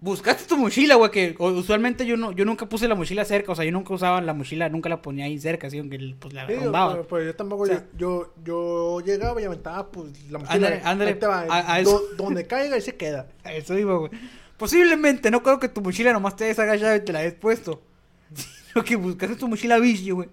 [0.04, 3.56] Buscaste tu mochila, güey, que usualmente yo no, yo nunca puse la mochila cerca, o
[3.56, 6.48] sea, yo nunca usaba la mochila, nunca la ponía ahí cerca, así, aunque pues la
[6.48, 6.94] Sí, arrumbaba.
[6.94, 7.64] pero, pero yo tampoco.
[7.64, 10.56] O sea- yo, yo, llegaba y aventaba, pues, la mochila.
[10.56, 13.28] Ándale, ándale, te va, a- a do- donde caiga y se queda.
[13.44, 14.10] A Eso iba, güey.
[14.58, 17.84] Posiblemente, no creo que tu mochila nomás te hayas agachado y te la hayas puesto.
[18.74, 20.30] Sino que buscaste tu mochila bici, güey.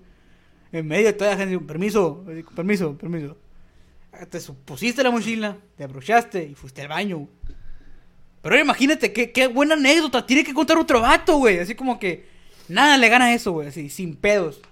[0.73, 3.37] En medio de toda la gente, permiso, permiso, permiso.
[4.31, 7.16] Te su- pusiste la mochila, te abrochaste y fuiste al baño.
[7.19, 7.29] güey.
[8.49, 10.25] Pero imagínate, qué, qué buena anécdota.
[10.25, 11.59] Tiene que contar otro vato, güey.
[11.59, 12.27] Así como que
[12.67, 13.69] nada le gana eso, güey.
[13.69, 14.63] Así, sin pedos.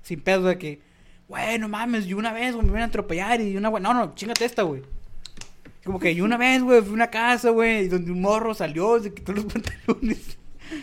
[0.00, 0.80] Sin pedos de que,
[1.28, 3.82] güey, no mames, yo una vez, me iban a atropellar y una, güey.
[3.82, 4.80] No, no, chingate esta, güey.
[5.84, 8.54] Como que yo una vez, güey, fui a una casa, güey, y donde un morro
[8.54, 10.38] salió, se quitó los pantalones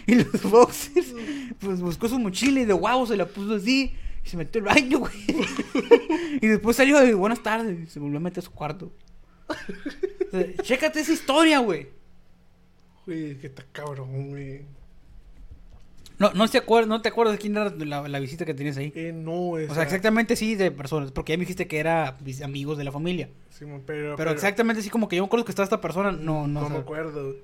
[0.06, 1.16] y los boxers,
[1.60, 3.92] pues buscó su mochila y de guau se la puso así
[4.24, 5.14] y se metió al baño, güey.
[6.42, 8.92] y después salió de buenas tardes y se volvió a meter a su cuarto.
[10.32, 11.96] O chécate esa historia, güey.
[13.06, 14.62] Güey, que está cabrón, güey.
[16.18, 18.78] No, no, te acuerdas, no te acuerdas de quién era la, la visita que tenías
[18.78, 18.94] ahí.
[18.96, 19.70] Eh, no, es.
[19.70, 22.92] O sea, exactamente sí de personas, porque ya me dijiste que era amigos de la
[22.92, 23.30] familia.
[23.50, 26.48] Simón, pero, Pero, exactamente sí como que yo me acuerdo que estaba esta persona, no,
[26.48, 26.62] no.
[26.62, 27.36] No, me acuerdo.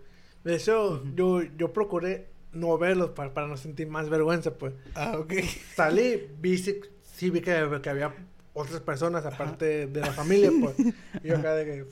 [0.43, 4.73] De hecho, yo, yo procuré no verlos para, para no sentir más vergüenza, pues.
[4.95, 5.33] Ah, ok.
[5.75, 6.79] Salí, vi, sí,
[7.13, 8.13] sí vi que, que había
[8.53, 10.75] otras personas aparte de la familia, pues.
[11.23, 11.85] Y yo acá de que...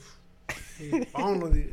[0.82, 1.70] Y, vámonos, y-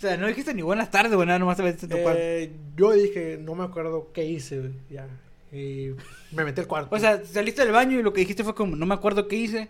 [0.00, 2.22] O sea, no dijiste ni buenas tardes, güey, nada, nomás te metiste a tu cuarto.
[2.22, 5.06] Eh, yo dije, no me acuerdo qué hice, güey, ya.
[5.52, 5.90] Y
[6.32, 6.96] me metí al cuarto.
[6.96, 9.36] O sea, saliste del baño y lo que dijiste fue como, no me acuerdo qué
[9.36, 9.68] hice.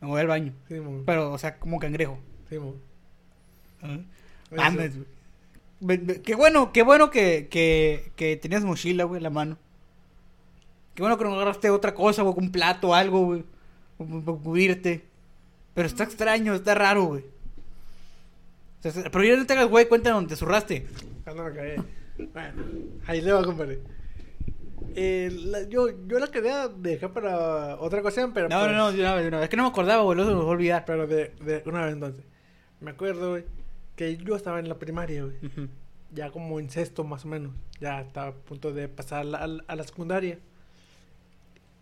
[0.00, 0.52] Me voy al baño.
[0.66, 2.18] Simón, Pero, o sea, como cangrejo.
[3.80, 4.00] Ajá.
[4.50, 4.56] Eso.
[4.56, 4.94] Mames,
[5.78, 6.22] güey.
[6.22, 9.58] Qué bueno, qué bueno que, que, que tenías mochila, güey, en la mano.
[10.96, 13.44] Qué bueno que no agarraste otra cosa, güey, un plato o algo, güey.
[13.96, 15.04] Para cubrirte.
[15.72, 17.35] Pero está extraño, está raro, güey.
[18.86, 20.86] Está- pero ya no te hagas, güey, cuenta donde te zurraste.
[21.26, 21.76] Ah, no me caí.
[22.32, 22.62] Bueno,
[23.06, 23.80] ahí le va, compadre.
[24.94, 28.48] Eh, la- yo, yo la quería dejar para otra ocasión, pero...
[28.48, 29.44] No, pues- no, no, de una vez, de una vez.
[29.44, 30.84] Es que no me acordaba, güey, lo se me va a olvidar.
[30.86, 32.24] Pero de, de una vez entonces.
[32.80, 33.44] Me acuerdo, güey,
[33.96, 35.36] que yo estaba en la primaria, güey.
[35.44, 35.68] Ujú.
[36.12, 37.52] Ya como en sexto más o menos.
[37.80, 40.38] Ya estaba a punto de pasar a la, a la- a la secundaria.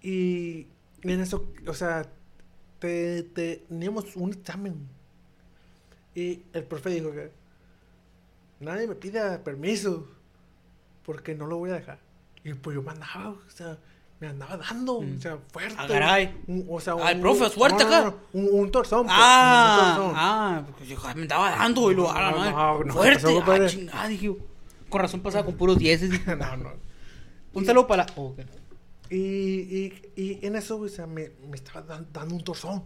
[0.01, 0.67] Y
[1.03, 2.07] en eso, o sea,
[2.79, 4.89] te, te- teníamos un examen.
[6.15, 7.31] Y el profe dijo que
[8.61, 10.09] nadie me pida permiso
[11.05, 11.99] porque no lo voy a dejar.
[12.45, 13.79] Y pues yo me andaba, o sea,
[14.21, 15.17] me andaba dando, Mm.
[15.17, 15.75] o sea, fuerte.
[15.79, 16.41] Ah, caray.
[16.47, 18.05] Un- o sea, Ah, profe, fuerte no, no, acá.
[18.33, 19.07] no, un, un torzón.
[19.07, 20.12] pues, un Ah, torzón.
[20.17, 24.37] ah, porque yo me andaba dando y lo a la Fuerte, pasó, ah, chingada, dije.
[24.89, 26.11] Con razón pasaba con puros dieces.
[26.39, 26.73] no, no.
[27.55, 28.12] Un saludo para la.
[28.17, 28.39] oh, ok.
[29.11, 32.83] Y, y, y en eso, o sea, me, me estaba dan- dando un torzón.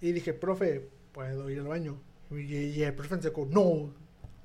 [0.00, 1.96] Y dije, profe, ¿puedo ir al baño?
[2.30, 3.60] Y, y el profe se dijo, no.
[3.60, 3.92] O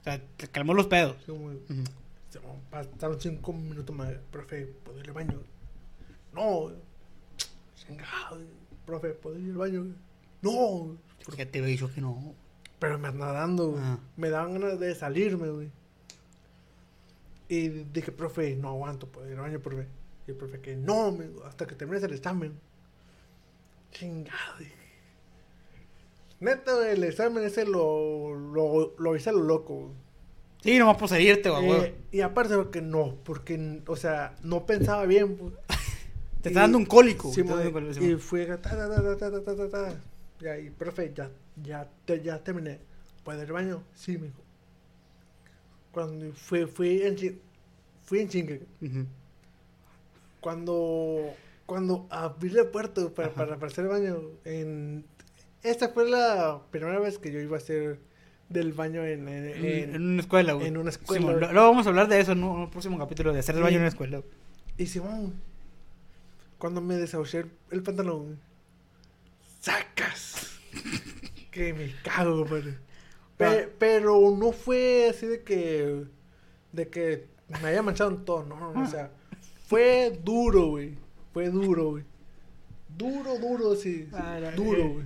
[0.03, 1.15] sea, te calmó los pedos.
[1.25, 1.51] Como,
[2.29, 4.11] se- Pasaron cinco minutos más.
[4.31, 5.41] Profe, ¿puedo ir al baño?
[6.33, 6.71] No.
[7.75, 8.39] Chingado.
[8.85, 9.85] Profe, ¿puedo ir al baño?
[10.41, 10.97] No.
[11.37, 12.33] Ya te había dicho que no.
[12.79, 13.83] Pero me anda dando, güey.
[13.83, 13.99] Ah.
[14.15, 15.71] Me daban ganas de salirme, güey.
[17.49, 19.87] Y dije, profe, no aguanto, puedo ir al baño, profe.
[20.27, 22.53] Y el profe que no, me- hasta que termines el examen.
[23.91, 24.75] Chingado, dije.
[26.39, 29.91] Neta, el examen ese lo, lo, lo hice a lo loco, güey.
[30.61, 31.09] Sí, nomás por
[31.61, 31.81] güey.
[31.81, 35.53] Eh, y aparte porque no, porque, o sea, no pensaba bien, pues.
[36.41, 37.31] Te está dando un cólico.
[37.33, 38.75] Sí, dando un cólico, y fui ta,
[40.57, 41.29] y profe, ya,
[41.61, 42.79] ya, te- ya terminé.
[43.25, 43.83] ¿Puedo ir al baño?
[43.93, 44.39] Sí, me dijo.
[45.91, 47.15] Cuando fui, fui en
[48.03, 48.61] fui en chingue.
[50.39, 51.33] Cuando,
[51.65, 53.35] cuando abrí la puerta para, Ajá.
[53.37, 55.05] para, para hacer el baño, en,
[55.63, 57.99] esta fue la primera vez que yo iba a hacer
[58.49, 60.67] del baño en, en, En, en- en una escuela, güey.
[60.67, 61.33] en una escuela.
[61.33, 63.81] luego vamos a hablar de eso en un, próximo capítulo, de hacer el baño en
[63.81, 64.21] una escuela.
[64.77, 65.33] Y Simón,
[66.57, 68.39] cuando me desahoché el, pantalón,
[69.59, 70.59] sacas.
[71.51, 72.45] que me cago.
[72.45, 72.77] Pe-
[73.41, 73.69] Ah.
[73.79, 76.05] pero no fue así de que.
[76.73, 77.27] de que
[77.61, 79.11] me haya manchado en todo, no, no, no, o sea,
[79.65, 80.97] fue duro, güey.
[81.33, 82.03] Fue duro, güey.
[82.97, 84.03] Duro, duro, sí.
[84.03, 85.05] sí, Ah, duro, güey.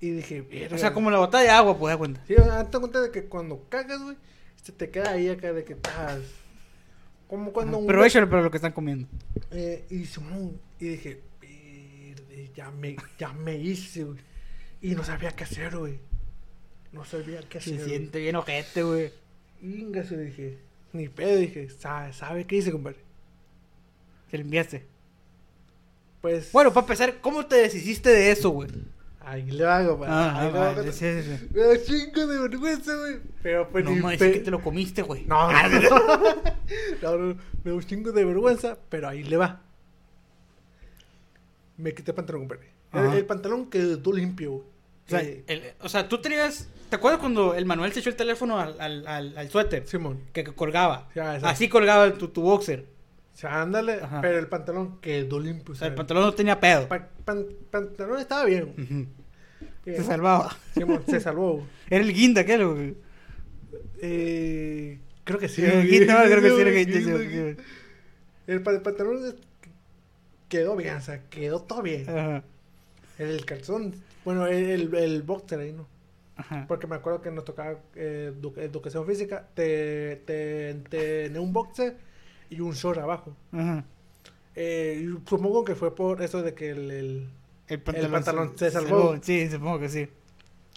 [0.00, 0.68] Y dije.
[0.72, 2.22] O sea, como la botella de agua, pues, da cuenta.
[2.26, 4.16] Sí, o sea, hazte cuenta de que cuando cagas, güey,
[4.62, 6.20] se te queda ahí acá de que estás.
[7.26, 9.06] Como cuando Pero échale para lo que están comiendo.
[9.50, 10.04] eh, y
[10.80, 14.18] y dije, "Verde, ya me, ya me hice, güey.
[14.80, 15.98] Y no sabía qué hacer, güey.
[16.92, 17.78] No sabía qué hacer.
[17.78, 19.12] Se siente bien ojete, güey.
[19.60, 20.58] Ingaso, dije.
[20.92, 22.98] Ni pedo, dije, ¿sabe, ¿sabe qué hice, compadre?
[24.30, 24.86] Te limpiaste.
[26.22, 26.50] Pues.
[26.52, 28.70] Bueno, para empezar, ¿cómo te deshiciste de eso, güey?
[29.30, 30.12] Ahí le hago, compadre.
[30.14, 31.48] Ah, ahí ah, le hago, vale, sí, sí, sí.
[31.52, 33.16] Me da chingo de vergüenza, güey.
[33.42, 35.24] Pero pues No, ni no, pe- que te lo comiste, güey.
[35.26, 35.80] No, Ah, no,
[37.02, 37.16] no.
[37.16, 39.60] No, no, Me da un chingo de vergüenza, pero ahí le va.
[41.76, 42.70] Me quité el pantalón, compadre.
[42.92, 43.16] El, Ajá.
[43.18, 44.62] el pantalón quedó limpio, güey.
[45.06, 46.68] O sea, Eh, el- o sea, tú tenías...
[46.90, 49.86] ¿Te acuerdas cuando el Manuel se echó el teléfono al, al, al, al suéter?
[49.86, 50.22] Simón.
[50.32, 51.08] Que, que colgaba.
[51.14, 51.32] Ya.
[51.34, 52.86] Así colgaba tu, tu boxer.
[53.34, 54.20] O sea, ándale, Ajá.
[54.20, 55.74] pero el pantalón quedó limpio.
[55.74, 56.88] O sea, el pantalón no tenía pedo.
[56.88, 58.74] pa- pan- pantalón estaba bien.
[58.76, 59.06] Ujú.
[59.92, 60.56] Eh, Se salvaba.
[61.06, 61.66] Se salvó.
[61.90, 62.62] Era el guinda, ¿qué?
[62.64, 62.94] Güey?
[64.00, 65.64] Eh, creo que sí.
[65.64, 67.62] El guinda, creo que sí era el guinda.
[68.46, 69.36] El pa- pantalón
[70.48, 72.08] quedó bien, o sea, quedó todo bien.
[72.08, 72.42] Ajá.
[73.18, 75.86] El calzón, bueno, el, el boxer ahí, ¿no?
[76.36, 76.64] Ajá.
[76.68, 81.96] Porque me acuerdo que nos tocaba eh, edu- educación física, te, te, tenía un boxer
[82.48, 83.36] y un short abajo.
[83.52, 83.84] Ajá.
[84.54, 87.28] Eh, supongo que fue por eso de que el, el,
[87.68, 89.16] El pantalón se salvó.
[89.22, 90.08] Sí, supongo que sí.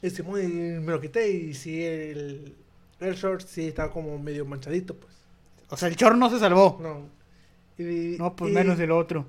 [0.03, 0.47] y
[0.79, 2.55] me lo quité y sí, el,
[2.99, 5.13] el short sí estaba como medio manchadito, pues.
[5.69, 6.79] O sea, el chor no se salvó.
[6.81, 7.07] No.
[7.77, 9.25] Y, No, pues y- menos el otro.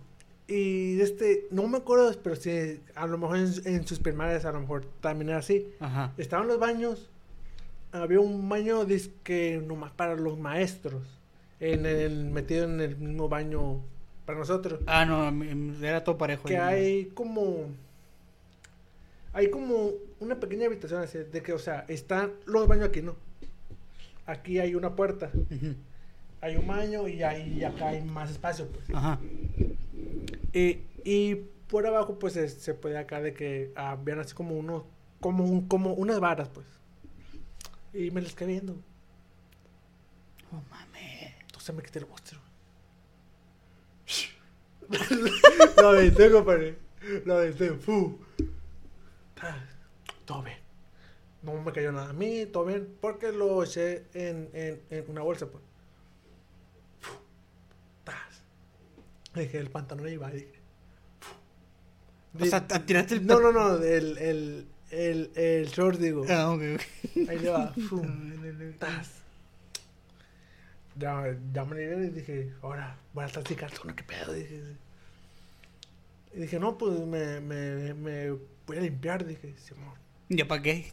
[0.49, 4.53] Y este, no me acuerdo, pero sí, a lo mejor en, en sus primarias, a
[4.53, 5.69] lo mejor también era así.
[5.79, 6.13] Ajá.
[6.19, 7.09] Estaban los baños,
[7.93, 8.85] había un baño
[9.23, 11.03] que nomás para los maestros,
[11.61, 13.81] en el, metido en el mismo baño
[14.33, 14.81] para nosotros.
[14.87, 16.45] Ah, no, m- era todo parejo.
[16.49, 17.67] Que hay como,
[19.33, 23.17] hay como una pequeña habitación así, de que, o sea, están los baños aquí, ¿no?
[24.27, 25.31] Aquí hay una puerta,
[26.41, 28.85] hay un baño y, ahí, acá hay más espacio, pues.
[28.95, 29.19] Ajá.
[30.53, 31.35] Y, y
[31.69, 34.85] por abajo, pues se, se puede acá de que habían así como unos,
[35.21, 36.67] como, un, como unas varas, pues.
[37.95, 38.75] Y me las quedé viendo.
[40.51, 41.33] No mames.
[41.47, 42.42] Entonces me quité el monstruo.
[45.77, 46.77] Lo aventé, compadre.
[47.25, 47.71] Lo aventé.
[47.75, 48.19] Fu.
[50.25, 50.59] Todo bien.
[51.43, 52.97] No me cayó nada a mí, todo bien.
[53.01, 55.63] Porque lo eché en, en, en una bolsa, pues.
[57.01, 57.13] Fu.
[58.05, 58.43] Tas.
[59.35, 60.31] Dije, el pantalón ahí va.
[60.31, 60.53] Dije.
[61.21, 62.45] Fu.
[62.45, 63.77] O sea, te tiraste el No, no, no.
[63.83, 66.25] El, el, el, el short, digo.
[66.29, 67.29] Ah, ok, ok.
[67.29, 67.73] Ahí le va.
[67.89, 69.22] fum, tas.
[70.97, 74.33] Ya, ya me llegué y dije, ahora voy a estar sin calzón, ¿qué pedo?
[74.33, 74.63] Dije.
[76.35, 78.31] Y dije, no, pues me, me, me
[78.67, 79.95] voy a limpiar, dije, Simón.
[80.29, 80.87] ¿Ya para qué?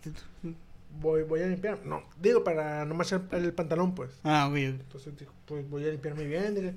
[1.00, 1.86] Voy, voy a limpiar.
[1.86, 4.20] No, digo, para no manchar el pantalón, pues.
[4.24, 4.56] Ah, ok.
[4.58, 6.74] Entonces, dijo, pues voy a limpiarme bien, dije.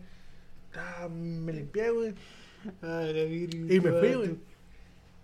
[0.75, 2.15] Ah, me limpié, güey.
[3.71, 4.37] Y me fui, güey.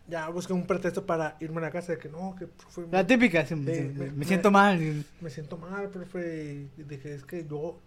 [0.09, 3.07] Ya busqué un pretexto para irme a la casa de que no, que profe, La
[3.07, 5.05] típica, sí, me- me, me- siento mal.
[5.21, 6.67] me siento mal, profe.
[6.79, 7.79] Y dije, es que yo,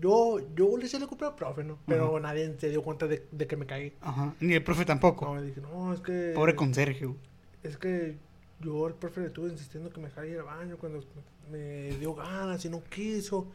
[0.00, 1.78] yo, yo le hice la culpa al profe, ¿no?
[1.86, 3.92] Pero nadie se dio cuenta de, de que me caí.
[4.00, 4.34] Ajá.
[4.40, 5.26] Ni el profe tampoco.
[5.26, 6.32] No, dije, no, es que.
[6.34, 7.06] Pobre conserje.
[7.62, 8.16] Es que
[8.60, 11.04] yo al profe le estuve insistiendo que me dejara ir al baño cuando
[11.52, 13.46] me, dio ganas y no quiso.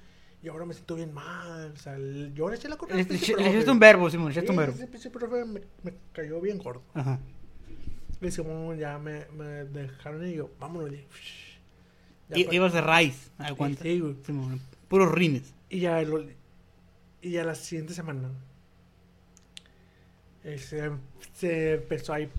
[0.43, 1.71] Y ahora me siento bien mal.
[1.71, 4.57] O sea, yo le eché la culpa Le echaste un verbo, Simón, le echaste un
[4.57, 4.77] verbo.
[4.93, 6.83] ese profe me, me cayó bien gordo.
[6.93, 7.19] Ajá.
[8.23, 10.91] Y Simón ya me, me dejaron y yo, vámonos.
[10.93, 11.05] Y,
[12.29, 13.83] ya I- ibas de raíz, a cuenta.
[13.83, 14.15] Sí, güey.
[14.25, 15.53] Simón, puros rines.
[15.69, 16.25] Y ya, lo-
[17.21, 18.29] y ya la siguiente semana
[20.43, 20.91] eh, se,
[21.33, 22.29] se empezó ahí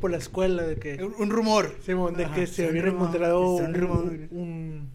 [0.00, 1.74] por la escuela de que, Un, un rumor.
[1.84, 4.90] Simón, de Ajá, que se rumor, encontrado un un, un-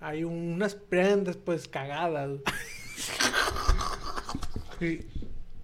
[0.00, 2.40] hay unas prendas pues cagadas.
[4.80, 5.00] y,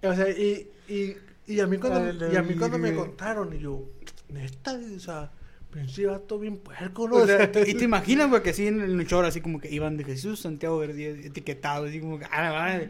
[0.05, 1.15] o sea, y, y,
[1.47, 3.83] y a mí cuando, y a mí cuando me contaron y yo,
[4.29, 5.31] neta, o sea,
[5.71, 7.15] pensé vato bien puerco, ¿no?
[7.17, 9.97] O sea, y te imaginas, güey, que así en el choro, así como que iban
[9.97, 12.89] de Jesús Santiago Verdier etiquetados, así como que, ah, la madre.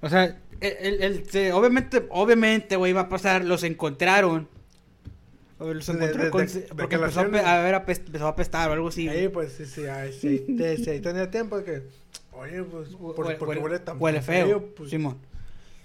[0.00, 4.48] O sea, el, el- el- obviamente, obviamente, güey, va a pasar, los encontraron.
[5.58, 8.30] Los encontró de- con- de- de porque que empezó a, a ver, apest- empezó a
[8.30, 9.08] apestar o algo así.
[9.08, 11.82] Ahí, pues, sí, sí, ahí, sí, sí, tenía tiempo que,
[12.32, 15.18] oye, pues, por, Huele- porque huele tan huele feo, pues, Simón.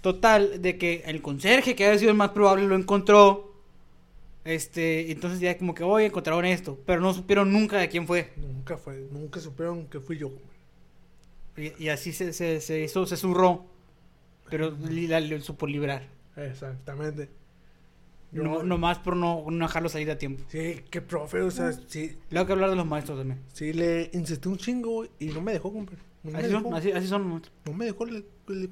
[0.02, 3.53] Total, de que el conserje, que había sido el más probable, lo encontró.
[4.46, 6.78] Este, entonces ya como que, oye, encontraron esto.
[6.86, 8.34] Pero no supieron nunca de quién fue.
[8.38, 10.32] Nunca fue, nunca supieron que fui yo.
[11.56, 13.66] Y, y así se, se, se hizo, se zurró.
[14.50, 16.08] Pero la, supo librar.
[16.36, 17.30] Exactamente.
[18.32, 20.44] Yo- No, nomás por no, no dejarlo salir a tiempo.
[20.50, 23.40] Sí, qué profe, o sea, sí, Luego que hablar de los maestros también.
[23.54, 25.72] sí le insistí un chingo y no me dejó.
[25.72, 26.62] No me Así dejó.
[26.64, 27.28] son, así, así son.
[27.28, 27.54] maestros.
[27.66, 28.70] No me dejó, le, le-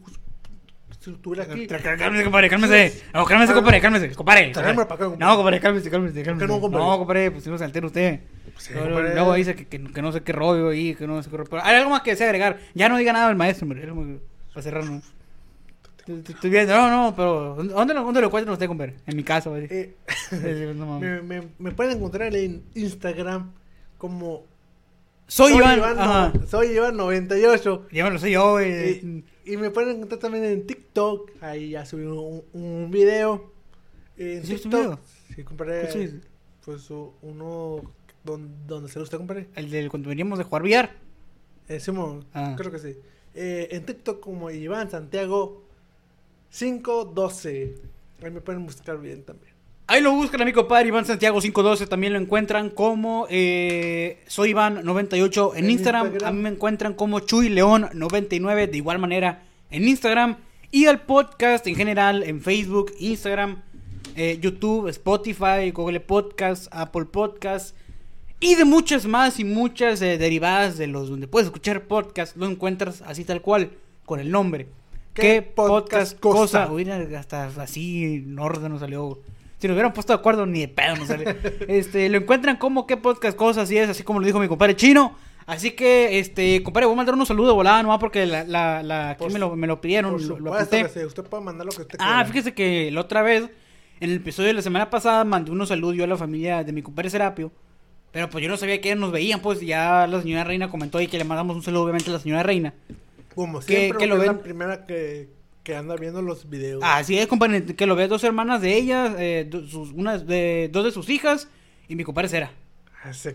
[1.00, 1.68] si lo tuviera aquí.
[1.68, 3.04] Cálmese, compadre, cálmese.
[3.14, 4.12] No, cálmese, compadre, cálmese.
[4.16, 4.50] Compadre.
[4.52, 5.26] Tráemelo para acá, compadre.
[5.26, 6.48] No, compadre, cálmese, cálmese, cálmese.
[6.48, 6.86] no, compadre?
[6.86, 8.20] No, compadre, pues si no se altera usted.
[8.58, 11.38] Sí, Luego- dice que, que, que no sé qué rollo ahí, que no sé qué
[11.38, 11.50] rollo.
[11.50, 12.60] Pero hay algo más que desea agregar.
[12.76, 14.20] Ya no diga nada del maestro, hombre.
[14.54, 15.02] Para cerrar, ¿no?
[16.08, 18.96] Estoy viendo, no, no, pero ¿dónde lo, dónde lo encuentran usted, compadre?
[19.06, 19.68] En mi casa, güey.
[19.70, 19.96] Eh,
[20.76, 23.52] No me, me, me pueden encontrar en Instagram
[23.98, 24.44] como
[25.28, 25.80] Soy Iván.
[25.80, 26.34] no- Ajá.
[26.48, 29.24] soy Iván 98 Llámalo, soy yo, güey.
[29.54, 33.52] Y, me pueden encontrar también en TikTok ahí ya subí un, un video
[34.18, 34.99] en ¿Sí, es un TikTok
[35.36, 36.28] sí comparé ¿Cuál subiste?
[36.64, 36.89] pues
[37.22, 37.82] uno
[38.24, 40.91] donde, donde se lo usted comparé El del cuando veníamos de jugar billar.
[41.68, 42.54] Eh, Simón, Ah.
[42.58, 42.95] creo que sí.
[43.34, 45.64] Eh, en TikTok como Iván Santiago
[46.52, 47.76] 512.
[48.22, 49.51] Ahí me pueden buscar bien también.
[49.92, 51.86] Ahí lo buscan a mi compadre Iván Santiago 512.
[51.86, 56.06] También lo encuentran como eh, Soy Iván 98 en, En Instagram.
[56.06, 56.30] Instagram.
[56.30, 60.38] A mí me encuentran como Chuy León 99 de igual manera en Instagram.
[60.72, 63.64] Y al podcast en general en Facebook, Instagram,
[64.16, 67.76] eh, YouTube, Spotify, Google Podcast, Apple Podcast.
[68.39, 72.46] Y de muchas más y muchas eh, derivadas de los donde puedes escuchar podcast, lo
[72.46, 73.72] encuentras así tal cual,
[74.06, 74.70] con el nombre.
[75.14, 76.68] ¿Qué ¿Qué, podcast podcast, cosa?
[76.68, 76.74] cosa?
[76.74, 79.20] Mira, hasta así en orden nos salió.
[79.62, 81.38] Si nos hubieran puesto de acuerdo, ni de pedo nos sale.
[81.68, 84.76] este, lo encuentran como qué podcast cosa, así es, así como lo dijo mi compadre
[84.76, 85.16] chino.
[85.45, 88.82] Así que, este, compadre, voy a mandar unos saludos de volada, nomás porque la, la,
[88.84, 90.88] la aquí me lo, me lo pidieron, lo, lo apunté.
[90.89, 92.26] sí, usted puede mandar lo que usted Ah, quiera.
[92.26, 93.49] fíjese que la otra vez,
[93.99, 96.72] en el episodio de la semana pasada, mandé unos saludos yo a la familia de
[96.74, 97.51] mi compadre Serapio.
[98.12, 101.07] Pero pues yo no sabía que nos veían, pues ya la señora Reina comentó y
[101.07, 102.74] que le mandamos un saludo obviamente a la señora Reina.
[103.36, 105.30] Como siempre, que lo ven- la primera que,
[105.64, 106.82] que anda viendo los videos.
[106.84, 110.84] Así es, compadre, que lo ve dos hermanas de ellas, eh, sus, una de, dos
[110.86, 111.47] de sus hijas
[111.88, 112.51] y mi compadre Sera.
[113.09, 113.34] Ese-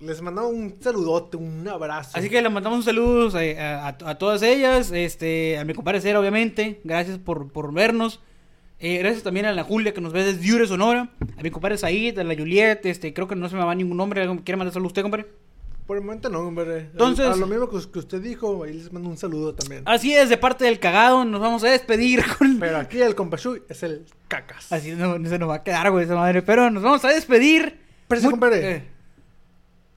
[0.00, 2.10] Les mandamos un saludote, un abrazo.
[2.18, 5.74] Así que le mandamos un saludo eh, a, a- a todas ellas, este, a mi
[5.74, 6.80] compadre Cera, obviamente.
[6.84, 8.20] Gracias por, por vernos.
[8.80, 11.10] Eh, gracias también a la Julia que nos ve desde Diure, Sonora.
[11.38, 13.96] A mi compadre Said, a la Juliet, este, creo que no se me va ningún
[13.96, 14.24] nombre.
[14.44, 15.26] ¿Quiere mandar saludos usted, compadre?
[15.92, 16.78] Por el momento no, hombre.
[16.92, 19.82] Entonces- A lo mismo que, usted dijo, ahí les mando un saludo también.
[19.84, 22.58] Así es, de parte del cagado, nos vamos a despedir con...
[22.58, 24.72] Pero aquí el compashui es el cacas.
[24.72, 26.40] Así no, no se nos va a quedar, güey, esa madre.
[26.40, 27.78] Pero nos vamos a despedir.
[28.08, 28.70] Pero sí, Mu- compadre.
[28.76, 28.82] eh,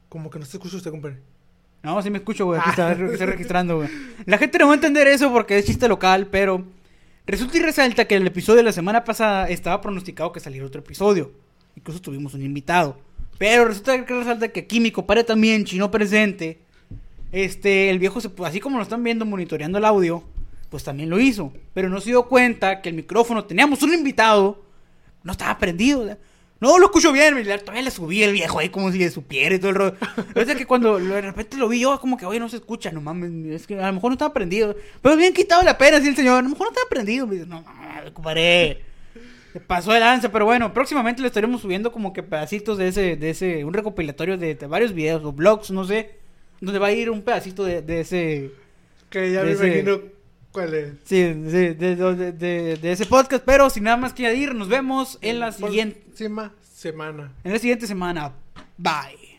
[0.09, 1.19] Como que no se escucha usted, compadre.
[1.81, 2.59] No, sí me escucho, güey.
[2.59, 2.91] Aquí Ah.
[2.91, 3.89] está, registrando, güey.
[4.25, 6.61] La gente no va a entender eso porque es chiste local, pero
[7.25, 10.81] resulta y resalta que el episodio de la semana pasada estaba pronosticado que saliera otro
[10.81, 11.31] episodio.
[11.77, 12.97] Incluso tuvimos un invitado.
[13.37, 16.59] Pero resulta que resalta que aquí mi compadre también, chino presente,
[17.31, 20.23] este, el viejo, se, así como lo están viendo monitoreando el audio,
[20.69, 21.51] pues también lo hizo.
[21.73, 24.63] Pero no se dio cuenta que el micrófono, teníamos un invitado,
[25.23, 26.01] no estaba prendido.
[26.01, 26.17] o sea,
[26.61, 29.59] No lo escucho bien, todavía le subí el viejo ahí como si le supiera y
[29.59, 29.95] todo el rollo.
[30.35, 33.01] Es que cuando de repente lo vi yo, como que, oye, no se escucha, no
[33.01, 34.75] mames, es que a lo mejor no estaba prendido.
[35.01, 37.27] Pero bien quitado la pena, así el señor, a lo mejor no estaba prendido.
[37.27, 38.84] Me dice, no, mames, compadre.
[39.59, 43.29] Pasó de lanza, pero bueno, próximamente le estaremos subiendo como que pedacitos de ese, de
[43.29, 46.17] ese, un recopilatorio de, de varios videos o blogs, no sé,
[46.61, 48.51] donde va a ir un pedacito de, de ese,
[49.09, 49.99] Que ya me ese- imagino
[50.51, 50.93] cuál es.
[51.03, 54.67] sí, de, de- de- de- de ese podcast, pero sin nada más que añadir, nos
[54.67, 57.31] vemos en la siguiente, Próxima semana.
[57.43, 58.33] en la siguiente semana.
[58.77, 59.34] Bye.